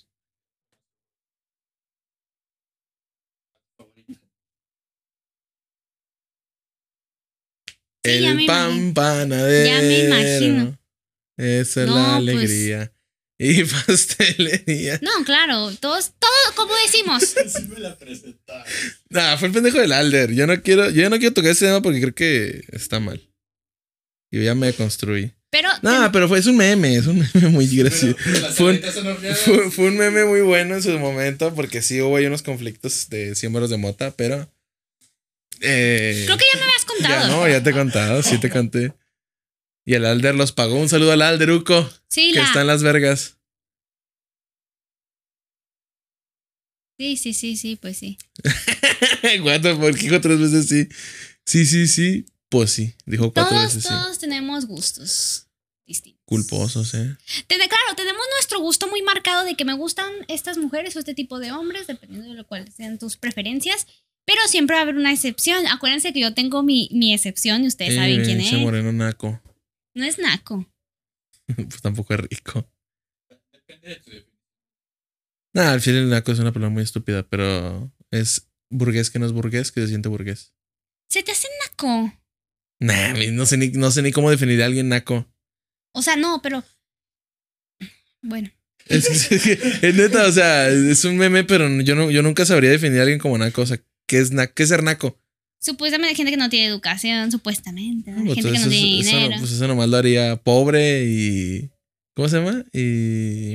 [8.04, 8.94] Sí, el me pan imagino.
[8.94, 9.66] panadero.
[9.66, 10.78] Ya me imagino.
[11.36, 12.16] Esa es No, la pues.
[12.18, 12.92] alegría.
[13.38, 14.98] Y pastelería.
[15.02, 17.22] No, claro, todos, todo como decimos.
[17.46, 18.64] Sí me la presentaron.
[19.08, 20.32] Nah, fue el pendejo del Alder.
[20.34, 23.20] Yo no quiero, yo no quiero tocar ese tema porque creo que está mal.
[24.30, 25.32] Yo ya me construí.
[25.50, 28.16] Pero Nah, pero fue, es un meme, es un meme muy gracioso.
[28.22, 28.78] Pero, pero las Fue.
[29.56, 33.08] Fue, fue un meme muy bueno en su momento porque sí hubo ahí unos conflictos
[33.08, 34.48] de símbolos de mota, pero...
[35.60, 37.28] eh, creo que ya me habías contado.
[37.28, 38.94] ya no, ya te he contado, sí te conté.
[39.84, 40.76] Y el Alder los pagó.
[40.76, 43.36] Un saludo al Alderuco, sí, que la- está en Las Vergas.
[46.98, 48.18] sí, sí, sí, sí, pues sí.
[49.40, 50.88] Guato, ¿por qué dijo tres veces sí?
[51.46, 52.26] Sí, sí, sí.
[52.50, 53.88] Pues sí, dijo cuatro Todos, veces sí.
[53.88, 55.46] todos tenemos gustos
[55.86, 56.20] distintos.
[56.24, 57.16] Culposos, ¿eh?
[57.46, 61.14] Tene- claro, tenemos nuestro gusto muy marcado de que me gustan estas mujeres o este
[61.14, 63.86] tipo de hombres, dependiendo de lo cual sean tus preferencias.
[64.26, 65.66] Pero siempre va a haber una excepción.
[65.66, 68.52] Acuérdense que yo tengo mi, mi excepción y ustedes saben Eh, quién es.
[68.54, 69.40] moreno naco.
[69.94, 70.66] No es Naco.
[71.56, 72.70] pues tampoco es rico.
[73.52, 74.26] Depende de.
[75.52, 79.26] Nah, al final el naco es una palabra muy estúpida, pero es burgués que no
[79.26, 80.54] es burgués, que se siente burgués.
[81.08, 82.12] Se te hace Naco.
[82.78, 85.26] Nah, no sé ni, no sé ni cómo definir a alguien naco.
[85.92, 86.62] O sea, no, pero.
[88.22, 88.48] Bueno.
[88.86, 89.30] Es
[89.94, 93.18] neta, o sea, es un meme, pero yo, no, yo nunca sabría definir a alguien
[93.18, 93.62] como naco.
[93.62, 95.16] O sea, ¿qué es, qué es ser naco?
[95.62, 98.12] Supuestamente hay gente que no tiene educación, supuestamente.
[98.12, 99.36] Pues gente que no eso- tiene eso, dinero.
[99.38, 101.70] pues eso nomás lo haría pobre y.
[102.16, 102.64] ¿Cómo se llama?
[102.72, 103.54] Y.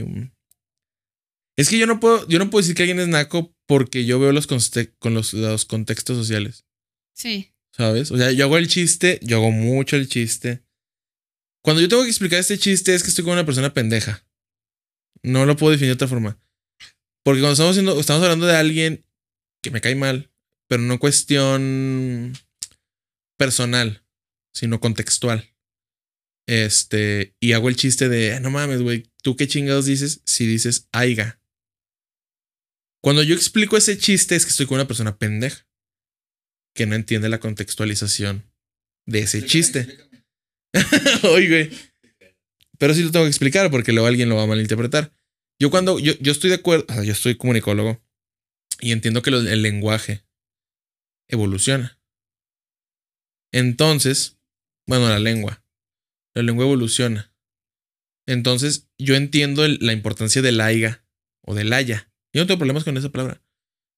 [1.58, 4.20] Es que yo no puedo, yo no puedo decir que alguien es naco porque yo
[4.20, 6.66] veo los, con los, los contextos sociales.
[7.14, 7.52] Sí.
[7.74, 8.12] ¿Sabes?
[8.12, 10.64] O sea, yo hago el chiste, yo hago mucho el chiste.
[11.64, 14.26] Cuando yo tengo que explicar este chiste es que estoy con una persona pendeja.
[15.24, 16.40] No lo puedo definir de otra forma.
[17.24, 19.06] Porque cuando estamos, haciendo, estamos hablando de alguien
[19.64, 20.30] que me cae mal,
[20.68, 22.34] pero no cuestión
[23.38, 24.04] personal,
[24.54, 25.52] sino contextual.
[26.48, 30.46] Este, y hago el chiste de, "Ah, no mames, güey, ¿tú qué chingados dices si
[30.46, 31.40] dices aiga?
[33.02, 35.68] Cuando yo explico ese chiste es que estoy con una persona pendeja
[36.76, 38.44] que no entiende la contextualización
[39.08, 39.98] de ese chiste.
[41.24, 41.72] Oye, güey.
[42.78, 45.14] Pero sí lo tengo que explicar porque luego alguien lo va a malinterpretar.
[45.60, 48.04] Yo cuando, yo, yo estoy de acuerdo, yo soy comunicólogo
[48.82, 50.25] y entiendo que lo- el lenguaje
[51.28, 52.00] evoluciona.
[53.52, 54.38] Entonces,
[54.88, 55.64] bueno, la lengua.
[56.34, 57.34] La lengua evoluciona.
[58.28, 61.06] Entonces, yo entiendo la importancia del aiga
[61.42, 62.12] o del haya.
[62.34, 63.42] Yo no tengo problemas con esa palabra.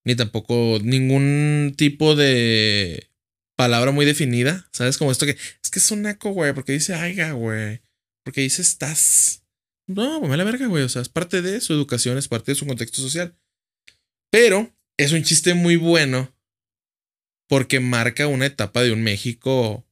[0.06, 3.10] Ni tampoco ningún tipo de
[3.56, 4.70] palabra muy definida.
[4.72, 4.98] ¿Sabes?
[4.98, 5.32] Como esto que
[5.64, 7.82] es que es un naco, güey, porque dice aiga, güey.
[8.24, 9.44] Porque dice estás.
[9.88, 10.84] No, me la verga, güey.
[10.84, 13.38] O sea, es parte de su educación, es parte de su contexto social.
[14.30, 16.37] Pero es un chiste muy bueno
[17.48, 19.88] porque marca una etapa de un México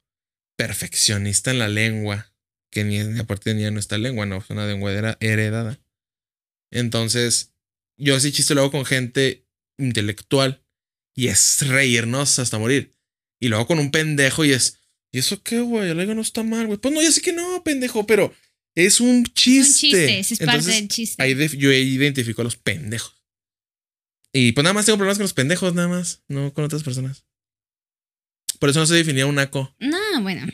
[0.58, 2.34] perfeccionista en la lengua,
[2.72, 5.80] que ni, aparte en nuestra lengua, no, es una lengua heredada.
[6.72, 7.53] Entonces,
[7.97, 9.45] yo ese chiste lo hago con gente
[9.78, 10.64] intelectual
[11.16, 12.95] y es reírnos hasta morir.
[13.39, 14.80] Y luego con un pendejo y es,
[15.12, 15.88] ¿y eso qué, güey?
[15.88, 16.78] La lengua no está mal, güey.
[16.80, 18.34] Pues no, ya sé que no, pendejo, pero
[18.76, 19.70] es un chiste.
[19.70, 21.24] Un chiste, es parte Entonces, del chiste.
[21.24, 23.16] ahí yo identifico a los pendejos.
[24.34, 27.24] Y pues nada más tengo problemas con los pendejos, nada más, no con otras personas.
[28.66, 29.76] Por eso no se definía un naco.
[29.78, 30.47] No, bueno.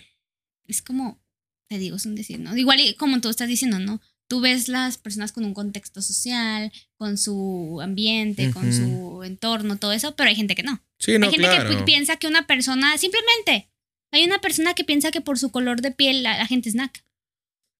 [0.67, 1.23] Es como,
[1.69, 2.57] te digo, es un decir, ¿no?
[2.57, 4.01] Igual y como tú estás diciendo, ¿no?
[4.27, 9.93] Tú ves las personas con un contexto social, con su ambiente, con su entorno, todo
[9.93, 10.83] eso, pero hay gente que no.
[10.99, 11.69] Sí, no, hay gente claro.
[11.69, 13.69] que pi- piensa que una persona, simplemente,
[14.11, 16.75] hay una persona que piensa que por su color de piel la, la gente es
[16.75, 17.01] naca.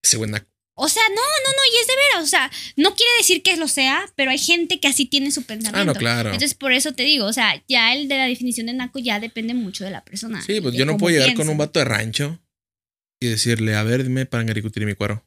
[0.01, 0.47] Ese buen naco.
[0.83, 3.55] O sea, no, no, no, y es de veras, o sea, no quiere decir que
[3.55, 5.79] lo sea, pero hay gente que así tiene su pensamiento.
[5.79, 6.29] Ah, no, claro.
[6.29, 9.19] Entonces, por eso te digo, o sea, ya el de la definición de naco ya
[9.19, 10.41] depende mucho de la persona.
[10.41, 12.41] Sí, pues yo no puedo llegar con un vato de rancho
[13.19, 15.23] y decirle, a ver, dime pangaricutiri mi cuero.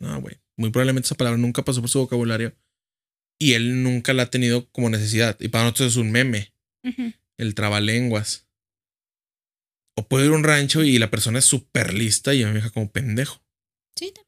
[0.00, 0.36] No, güey.
[0.56, 2.56] Muy probablemente esa palabra nunca pasó por su vocabulario
[3.38, 5.36] y él nunca la ha tenido como necesidad.
[5.38, 7.12] Y para nosotros es un meme, Ujú.
[7.36, 8.48] el trabalenguas.
[9.96, 12.70] O puedo ir a un rancho y la persona es súper lista y me deja
[12.70, 13.44] como pendejo.
[13.94, 14.27] Sí, también.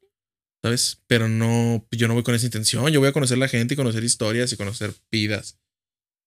[0.61, 1.01] ¿Sabes?
[1.07, 2.87] Pero no, yo no voy con esa intención.
[2.91, 5.57] Yo voy a conocer la gente y conocer historias y conocer vidas.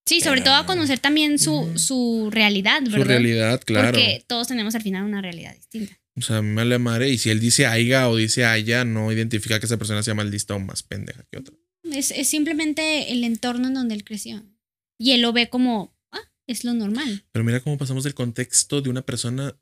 [0.06, 0.66] Sí, sobre todo a no.
[0.66, 2.98] conocer también su, su realidad, ¿verdad?
[2.98, 3.92] Su realidad, claro.
[3.92, 5.98] Porque todos tenemos al final una realidad distinta.
[6.16, 7.10] O sea, me vale madre.
[7.10, 10.26] Y si él dice aiga o dice haya, no identifica que esa persona sea más
[10.26, 11.54] lista o más pendeja que otra.
[11.84, 14.44] Es, es simplemente el entorno en donde él creció.
[14.98, 17.24] Y él lo ve como, ah, es lo normal.
[17.32, 19.56] Pero mira cómo pasamos del contexto de una persona.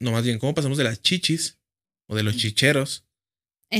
[0.00, 1.58] No, más bien, cómo pasamos de las chichis
[2.08, 3.04] o de los chicheros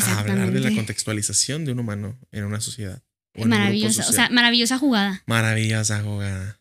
[0.00, 3.02] a hablar de la contextualización de un humano en una sociedad.
[3.36, 5.22] o Maravillosa, o sea, maravillosa jugada.
[5.26, 6.60] Maravillosa jugada.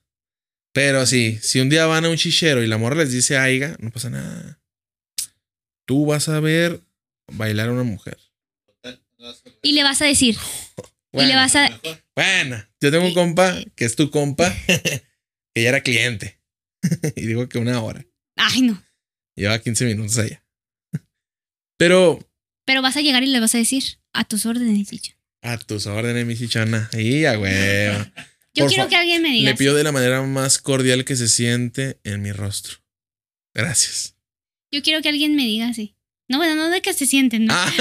[0.73, 3.75] Pero sí, si un día van a un chichero y la morra les dice aiga,
[3.79, 4.59] no pasa nada.
[5.85, 6.81] Tú vas a ver
[7.31, 8.17] bailar a una mujer.
[9.61, 10.37] Y le vas a decir,
[11.11, 11.69] y le vas a...
[12.15, 16.39] Bueno, yo tengo un compa que es tu compa, que ya era cliente.
[17.15, 18.05] y digo que una hora.
[18.35, 18.81] Ay, no.
[19.35, 20.43] Lleva 15 minutos allá.
[21.77, 22.19] Pero
[22.71, 25.11] Pero vas a llegar y le vas a decir, a tus órdenes, dicho.
[25.41, 26.89] a tus órdenes, mi chichona.
[26.97, 27.97] Y a huevo.
[28.53, 29.49] Yo Por quiero que alguien me diga.
[29.49, 32.77] Le pido de la manera más cordial que se siente en mi rostro.
[33.53, 34.15] Gracias.
[34.71, 35.97] Yo quiero que alguien me diga así.
[36.29, 37.53] No, bueno, no de que se sienten, ¿no?
[37.53, 37.73] Ah,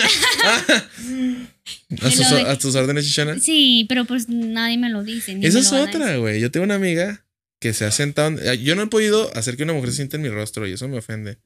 [0.45, 0.88] ah.
[2.03, 3.38] ¿A, sus, lo de- a tus órdenes, chichona.
[3.38, 5.36] Sí, pero pues nadie me lo dice.
[5.36, 6.41] ni Esa es otra, güey.
[6.41, 7.24] Yo tengo una amiga
[7.61, 8.43] que se ha sentado.
[8.55, 10.88] Yo no he podido hacer que una mujer se sienta en mi rostro y eso
[10.88, 11.38] me ofende.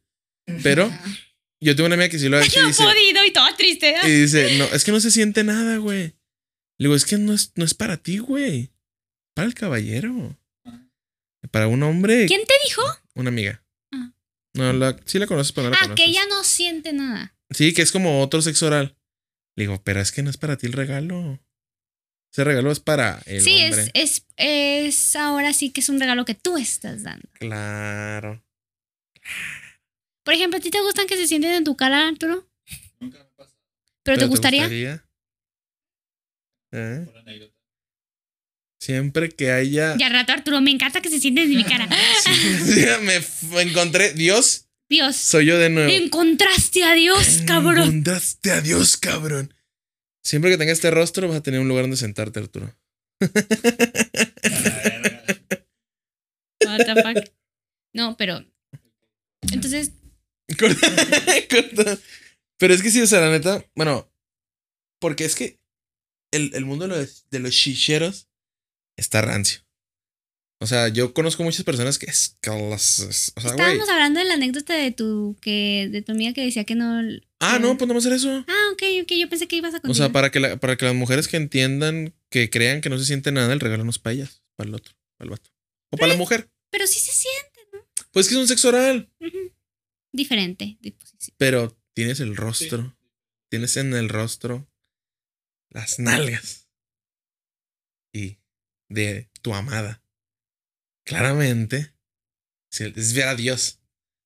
[0.62, 0.90] Pero
[1.65, 3.33] yo tengo una amiga que sí lo ha hecho y No he dice, podido y
[3.33, 3.95] toda triste.
[4.05, 6.15] y dice, no, es que no se siente nada, güey.
[6.79, 8.71] Le digo, es que no es, no es para ti, güey.
[9.35, 10.39] Para el caballero.
[11.51, 12.27] Para un hombre.
[12.27, 12.83] ¿Quién te dijo?
[13.15, 13.62] Una amiga.
[13.93, 14.12] Ah.
[14.55, 16.05] No, la, sí la conoces, pero no la Ah, conoces.
[16.05, 17.37] que ella no siente nada.
[17.51, 18.97] Sí, que es como otro sexo oral.
[19.57, 21.39] Le digo, pero es que no es para ti el regalo.
[22.33, 23.91] Ese regalo es para el sí, hombre.
[23.95, 27.29] es, es, es ahora sí que es un regalo que tú estás dando.
[27.35, 28.43] Claro.
[30.25, 32.49] Por ejemplo, ¿a ti te gustan que se sienten en tu cara, Arturo?
[32.99, 33.55] Nunca me pasa.
[34.03, 34.66] ¿Pero te gustaría?
[36.72, 37.03] ¿Eh?
[37.07, 37.55] Por anécdota.
[38.81, 39.97] Siempre que haya.
[39.97, 41.89] Ya rato, Arturo, me encanta que se sienten en mi cara.
[42.25, 44.12] Sí, me encontré.
[44.14, 45.91] Dios, Dios, soy yo de nuevo.
[45.91, 47.79] encontraste a Dios, cabrón.
[47.83, 49.55] Encontraste a Dios, cabrón.
[50.22, 52.75] Siempre que tenga este rostro, vas a tener un lugar donde sentarte, Arturo.
[53.20, 53.27] A
[54.49, 55.25] la verga.
[56.64, 57.33] What the fuck.
[57.93, 58.45] No, pero.
[59.53, 59.93] Entonces.
[62.59, 64.11] Pero es que sí, o sea, la neta, bueno,
[65.01, 65.59] porque es que
[66.32, 68.28] el, el mundo de los, de los chicheros
[68.97, 69.61] está rancio.
[70.61, 73.61] O sea, yo conozco muchas personas que es que las- es- o sea, güey.
[73.61, 77.01] estábamos hablando de la anécdota de tu que de tu amiga que decía que no.
[77.40, 78.45] Ah, no, pues no vamos a hacer eso.
[78.49, 80.09] Ah, ok, ok, yo pensé que ibas a O continuar.
[80.09, 83.05] sea, para que, la- para que las mujeres que entiendan, que crean que no se
[83.05, 85.51] siente nada, el regalo no es para ellas, para el otro, para el vato.
[85.90, 86.49] O para la mujer.
[86.70, 89.11] Pero sí se siente Pues que es un sexo oral.
[89.20, 89.53] ujú,
[90.15, 90.79] diferente.
[90.81, 91.35] de posición.
[91.39, 92.97] Pero tienes el rostro.
[93.51, 94.67] Tienes en el rostro
[95.71, 96.69] las nalgas.
[98.12, 98.39] Y
[98.89, 100.03] de tu amada.
[101.05, 101.93] Claramente.
[102.71, 103.81] si Es ver a Dios.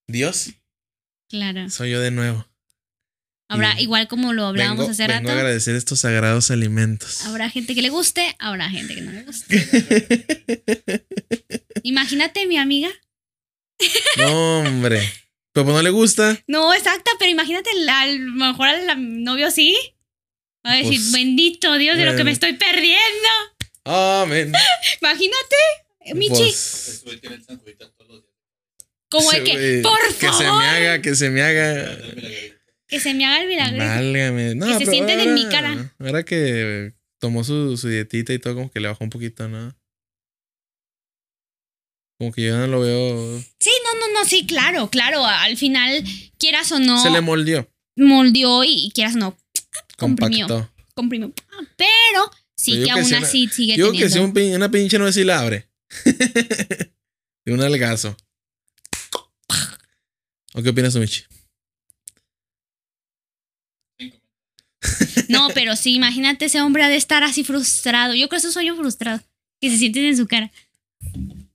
[0.06, 0.50] Dios,
[1.28, 1.68] Claro.
[1.68, 2.46] soy yo de nuevo.
[3.50, 7.24] Habrá, Y igual como lo hablábamos vengo, hace vengo rato, a agradecer estos sagrados alimentos.
[7.26, 11.04] habrá gente que le guste, habrá gente que no le guste.
[11.82, 12.88] Imagínate mi amiga.
[14.18, 15.02] no, hombre.
[15.58, 16.40] Pero pues no le gusta.
[16.46, 19.76] No, exacta, pero imagínate, la- a lo mejor al novio sí.
[20.64, 22.24] Va a decir, Pues, bendito Dios de lo que bueno.
[22.26, 23.28] me estoy perdiendo.
[23.84, 24.52] Amén.
[25.02, 25.56] Imagínate,
[26.14, 28.34] Michi, Pues, el San Juditas todos los días.
[29.10, 31.98] como de que, güey, por Que favor, se me haga, que se me haga.
[32.86, 33.78] Que se me haga el milagro.
[33.78, 34.54] Válgame.
[34.54, 35.94] No, Que se pero sienten en ahora- mi cara.
[35.98, 39.76] Ahora que tomó su, su dietita y todo, como que le bajó un poquito, ¿no?
[42.18, 43.40] Como que yo no lo veo.
[43.60, 45.24] Sí, no, no, no, sí, claro, claro.
[45.24, 46.02] Al final,
[46.38, 47.70] quieras o no, Se le moldeó.
[47.96, 49.38] moldeó y, y quieras o no,
[49.96, 50.48] comprimió.
[50.48, 50.72] Compactó.
[50.94, 51.32] comprimió.
[51.76, 54.08] Pero sí Pero que yo que aún así sigue que teniendo.
[54.08, 55.68] si un una pinche no si la abre.
[56.04, 58.16] de un algazo.
[60.54, 61.22] ¿O qué opinas Michi?
[65.28, 68.14] No, pero sí, imagínate ese hombre ha de estar así frustrado.
[68.14, 69.20] Yo creo que es un sueño frustrado.
[69.60, 70.50] Que se sienten en su cara.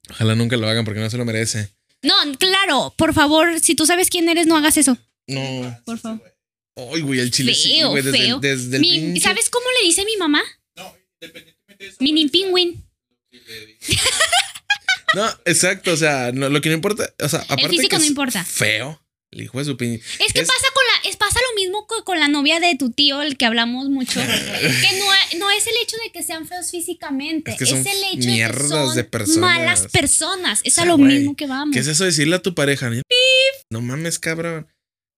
[0.10, 1.70] Ojalá nunca lo hagan porque no se lo merece.
[2.02, 4.98] No, claro, por favor, si tú sabes quién eres, no hagas eso.
[5.28, 5.80] No.
[5.86, 6.22] Por favor.
[6.76, 8.04] Ay, güey, el chile sí, Feo, güey.
[8.04, 8.36] Desde, feo.
[8.36, 10.42] el- desde el Mi- pinche- ¿Sabes cómo le dice mi mamá?
[10.76, 11.98] No, independientemente de eso.
[12.02, 12.44] Mini sí
[13.32, 14.02] dije,
[15.16, 15.94] No, exacto.
[15.94, 17.14] O sea, no- lo que no importa.
[17.20, 18.44] O sea, aparte físico que no es importa.
[18.44, 19.00] Feo.
[19.32, 20.04] El hijo de su pinche.
[20.20, 22.76] Es que Es- pasa con la, es, pasa lo mismo co- con, la novia de
[22.76, 24.20] tu tío, el que hablamos mucho.
[24.22, 27.80] que no, no es el hecho de que sean feos físicamente, Es que es, son
[27.80, 29.40] el hecho de que son de personas.
[29.40, 30.62] malas personas.
[30.64, 31.74] Es O sea, a lo mismo que vamos.
[31.74, 32.90] ¿Qué es eso de decirle a tu pareja?
[33.70, 34.68] No mames, cabrón.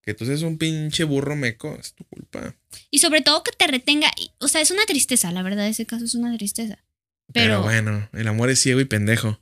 [0.02, 1.76] Que tú seas un pinche burro meco.
[1.80, 2.56] Es tu culpa.
[2.92, 4.12] Y sobre todo que te retenga.
[4.40, 6.76] O sea, es una tristeza, la verdad, ese caso es una tristeza.
[7.34, 9.42] Pero, Pero, bueno, el amor es ciego y pendejo.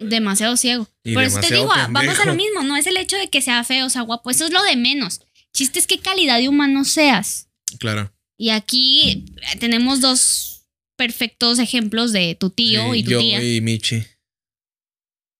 [0.00, 0.88] demasiado ciego.
[1.04, 2.62] Y Por eso te digo, vamos a lo mismo.
[2.64, 4.30] No es el hecho de que sea feo o sea guapo.
[4.30, 5.20] Eso es lo de menos.
[5.54, 7.48] Chiste es qué calidad de humano seas.
[7.78, 8.12] Claro.
[8.38, 9.26] Y aquí
[9.60, 13.42] tenemos dos perfectos ejemplos de tu tío Sí, y tu yo tía.
[13.56, 14.04] y Michi.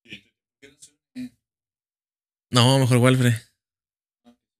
[0.04, 0.32] ¿qué
[2.50, 3.34] no mejor Walfred.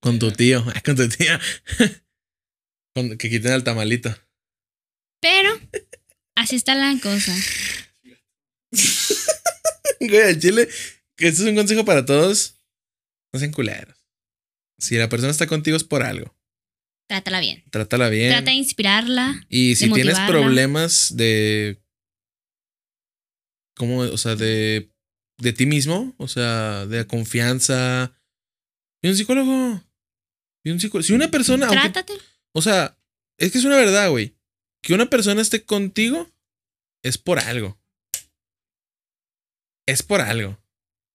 [0.00, 0.64] Con tu tío.
[0.84, 1.38] Con tu tía.
[2.94, 4.14] Con- que quiten el tamalito.
[5.20, 5.50] Pero
[6.36, 7.34] así está la cosa.
[10.00, 10.68] Güey, al chile.
[11.16, 12.57] Que esto es un consejo para todos.
[13.32, 13.96] No sean culeros.
[14.83, 16.37] Si la persona está contigo es por algo.
[17.09, 17.62] Trátala bien.
[17.70, 18.30] Trátala bien.
[18.33, 19.47] Trata de inspirarla.
[19.49, 20.26] Y si tienes motivarla.
[20.26, 21.80] problemas de.
[23.76, 23.99] ¿Cómo?
[24.01, 24.91] O sea, de.
[25.39, 26.14] De ti mismo.
[26.18, 28.12] O sea, de confianza.
[29.03, 29.80] Y un psicólogo.
[30.64, 31.07] Y un psicólogo.
[31.07, 31.66] Si una persona.
[31.66, 32.14] aunque- Trátate.
[32.53, 32.99] o sea,
[33.39, 34.35] es que es una verdad, güey.
[34.83, 36.28] Que una persona esté contigo
[37.05, 37.80] es por algo.
[39.87, 40.62] Es por algo.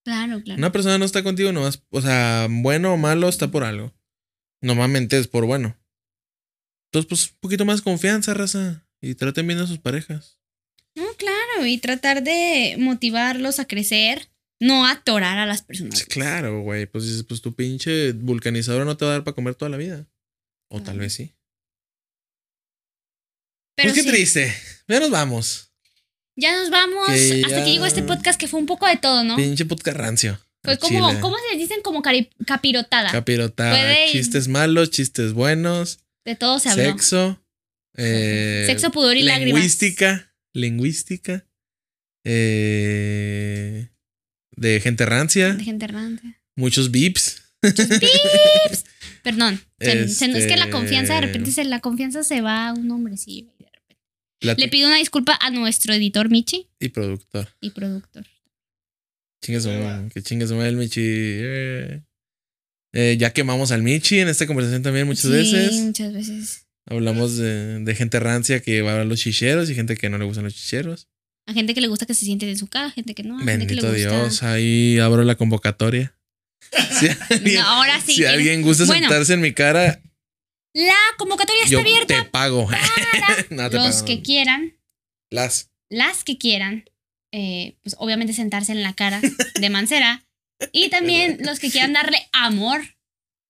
[0.07, 0.57] Claro, claro.
[0.57, 1.83] Una persona no está contigo nomás.
[1.89, 3.93] O sea, bueno o malo está por algo.
[4.61, 5.77] Normalmente es por bueno.
[6.85, 8.87] Entonces, pues, un poquito más confianza, raza.
[9.01, 10.39] Y traten bien a sus parejas.
[10.95, 11.65] No, claro.
[11.65, 14.29] Y tratar de motivarlos a crecer.
[14.61, 15.99] No atorar a las personas.
[15.99, 16.85] Sí, claro, güey.
[16.85, 19.75] Pues dices, pues tu pinche vulcanizadora no te va a dar para comer toda la
[19.75, 20.07] vida.
[20.69, 21.35] O tal vez sí.
[23.75, 24.53] Pero pues qué sí, triste.
[24.87, 25.66] Ya nos vamos.
[26.37, 27.07] Ya nos vamos.
[27.09, 29.35] Que Hasta que llegó este podcast que fue un poco de todo, ¿no?
[29.35, 30.39] Pinche podcast rancio.
[30.63, 31.21] Fue como, chile.
[31.21, 31.81] ¿cómo se les dicen?
[31.81, 32.01] Como
[32.45, 33.11] capirotada.
[33.11, 33.93] Capirotada.
[34.11, 35.99] Chistes malos, chistes buenos.
[36.25, 36.83] de todo se habló.
[36.83, 37.41] Sexo.
[37.95, 39.55] eh, Sexo, pudor y lágrimas.
[39.61, 40.31] lingüística.
[40.53, 41.45] Lingüística.
[42.25, 43.89] eh,
[44.55, 45.53] de gente rancia.
[45.53, 46.39] De gente errante.
[46.55, 47.41] Muchos beeps.
[49.23, 49.61] Perdón.
[49.79, 52.73] Se- se- es que la Este- confianza, de repente se, la confianza se va a
[52.73, 53.15] un hombre,
[54.41, 54.47] sí.
[54.57, 57.47] Le pido una disculpa a nuestro editor Michi y productor.
[57.61, 58.25] y productor.
[59.43, 61.01] Chingue su madre, que chingue su madre el Michi.
[61.03, 62.01] Eh.
[62.93, 65.73] Eh, ya quemamos al Michi en esta conversación también muchas Sí, veces.
[65.73, 66.65] muchas veces.
[66.89, 70.25] Hablamos de, de gente rancia que va a los chicheros y gente que no le
[70.25, 71.07] gustan los chicheros.
[71.45, 73.35] A gente que le gusta que se sienten en su casa, gente que no.
[73.35, 76.13] a gente que le Bendito gusta- Dios, ahí abro la convocatoria.
[76.99, 78.07] Si alguien, No, ahora sí.
[78.07, 79.01] si tiene- alguien gusta Bueno.
[79.07, 80.01] sentarse en mi cara,
[80.77, 82.69] La convocatoria está yo abierta te pago.
[83.49, 84.77] No, te los pago, que quieran,
[85.31, 85.71] Las.
[85.89, 86.85] las que quieran,
[87.33, 89.19] eh, pues obviamente sentarse en la cara
[89.59, 90.27] de Mancera.
[90.71, 92.81] Y también los que quieran darle amor.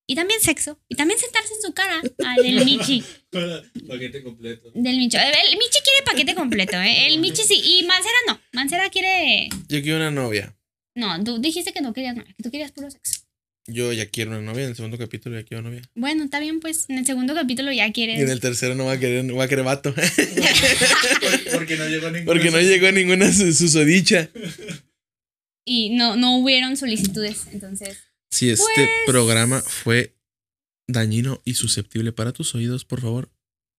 [0.09, 0.79] Y también sexo.
[0.87, 2.01] Y también sentarse en su cara.
[2.25, 3.03] Al del Michi.
[3.29, 4.71] Paquete completo.
[4.73, 5.17] Del Michi.
[5.17, 7.07] El Michi quiere paquete completo, ¿eh?
[7.07, 7.61] El Michi sí.
[7.61, 8.39] Y Mancera no.
[8.53, 9.49] Mancera quiere.
[9.67, 10.57] Yo quiero una novia.
[10.95, 13.26] No, tú dijiste que no querías nada, que tú querías puro sexo.
[13.69, 14.63] Yo ya quiero una novia.
[14.63, 15.81] En el segundo capítulo ya quiero novia.
[15.93, 18.29] Bueno, está bien, pues en el segundo capítulo ya Y en quieres.
[18.29, 19.93] el tercero no va a querer, no va a querer vato.
[21.53, 22.25] Porque no llegó ningún.
[22.25, 24.29] Porque no llegó ninguna su- susodicha.
[25.65, 27.47] Y no, no hubieron solicitudes.
[27.51, 27.97] Entonces.
[28.31, 30.15] Si este Pues- programa fue
[30.87, 33.29] dañino y susceptible para tus oídos, por favor,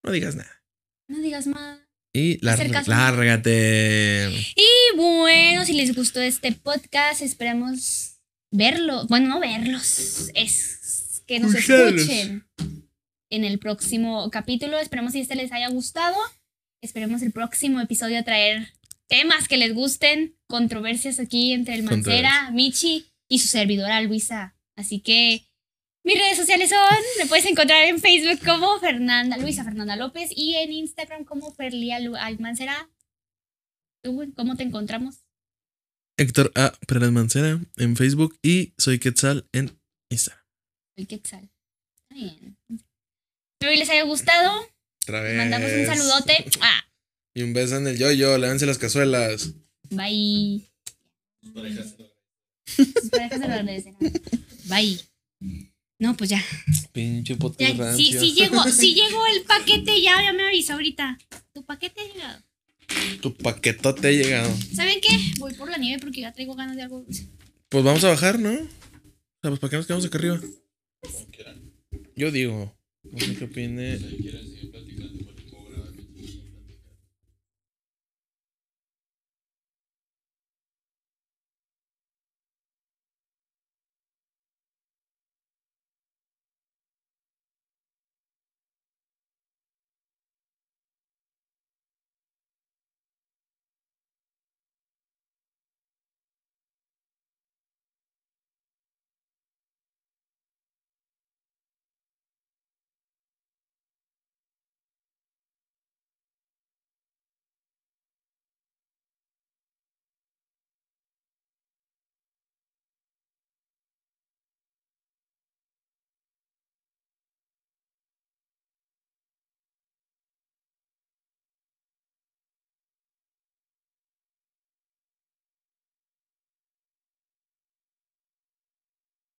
[0.04, 0.62] no digas nada.
[1.08, 1.78] No digas más.
[2.14, 4.28] Y lárgate.
[4.54, 8.17] Y bueno, si les gustó este podcast, esperamos
[8.50, 9.06] verlo.
[9.08, 12.48] Bueno, no verlos, es que nos escuchen
[13.30, 14.78] en el próximo capítulo.
[14.78, 16.16] Esperemos si este les haya gustado.
[16.80, 18.72] Esperemos el próximo episodio traer
[19.08, 24.54] temas que les gusten, controversias aquí entre el Mancera, Michi y su servidora Luisa.
[24.76, 25.44] Así que
[26.04, 26.78] mis redes sociales son,
[27.18, 31.98] me puedes encontrar en Facebook como Fernanda, Luisa Fernanda López y en Instagram como Ferlia
[32.00, 32.88] Lu- ay, Mancera.
[34.02, 35.24] ¿Tú, ¿Cómo te encontramos?
[36.18, 36.72] Héctor A.
[36.86, 39.78] Pérez Mancera en Facebook y soy Quetzal en
[40.10, 40.44] Instagram.
[40.96, 41.48] El Quetzal.
[42.02, 42.56] Está bien.
[42.68, 44.66] Espero que les haya gustado.
[45.04, 45.36] Otra vez.
[45.36, 46.44] Mandamos un saludote.
[46.60, 46.80] Ah,
[47.34, 49.52] Y un beso en el yo-yo, lávense las cazuelas.
[49.90, 50.68] bye.
[51.42, 51.94] Sus parejas.
[52.66, 53.96] Sus parejas se lo agradecerán.
[54.68, 55.00] Bye.
[56.00, 56.44] No, pues ya.
[56.92, 58.20] Pinche ya podcast sí, rancio.
[58.20, 61.16] sí llegó, sí llegó el paquete, ya, ya me avisó ahorita.
[61.52, 62.42] Tu paquete ha llegado.
[63.20, 64.54] Tu paquetote ha llegado.
[64.74, 65.08] ¿Saben qué?
[65.38, 67.28] Voy por la nieve porque ya traigo ganas de algo dulce.
[67.68, 68.52] Pues vamos a bajar, ¿no?
[68.52, 68.56] O
[69.40, 70.40] sea, pues ¿para qué nos quedamos acá arriba?
[71.00, 71.72] Como quieran.
[72.16, 72.74] Yo digo.
[73.04, 73.98] No sé qué opine.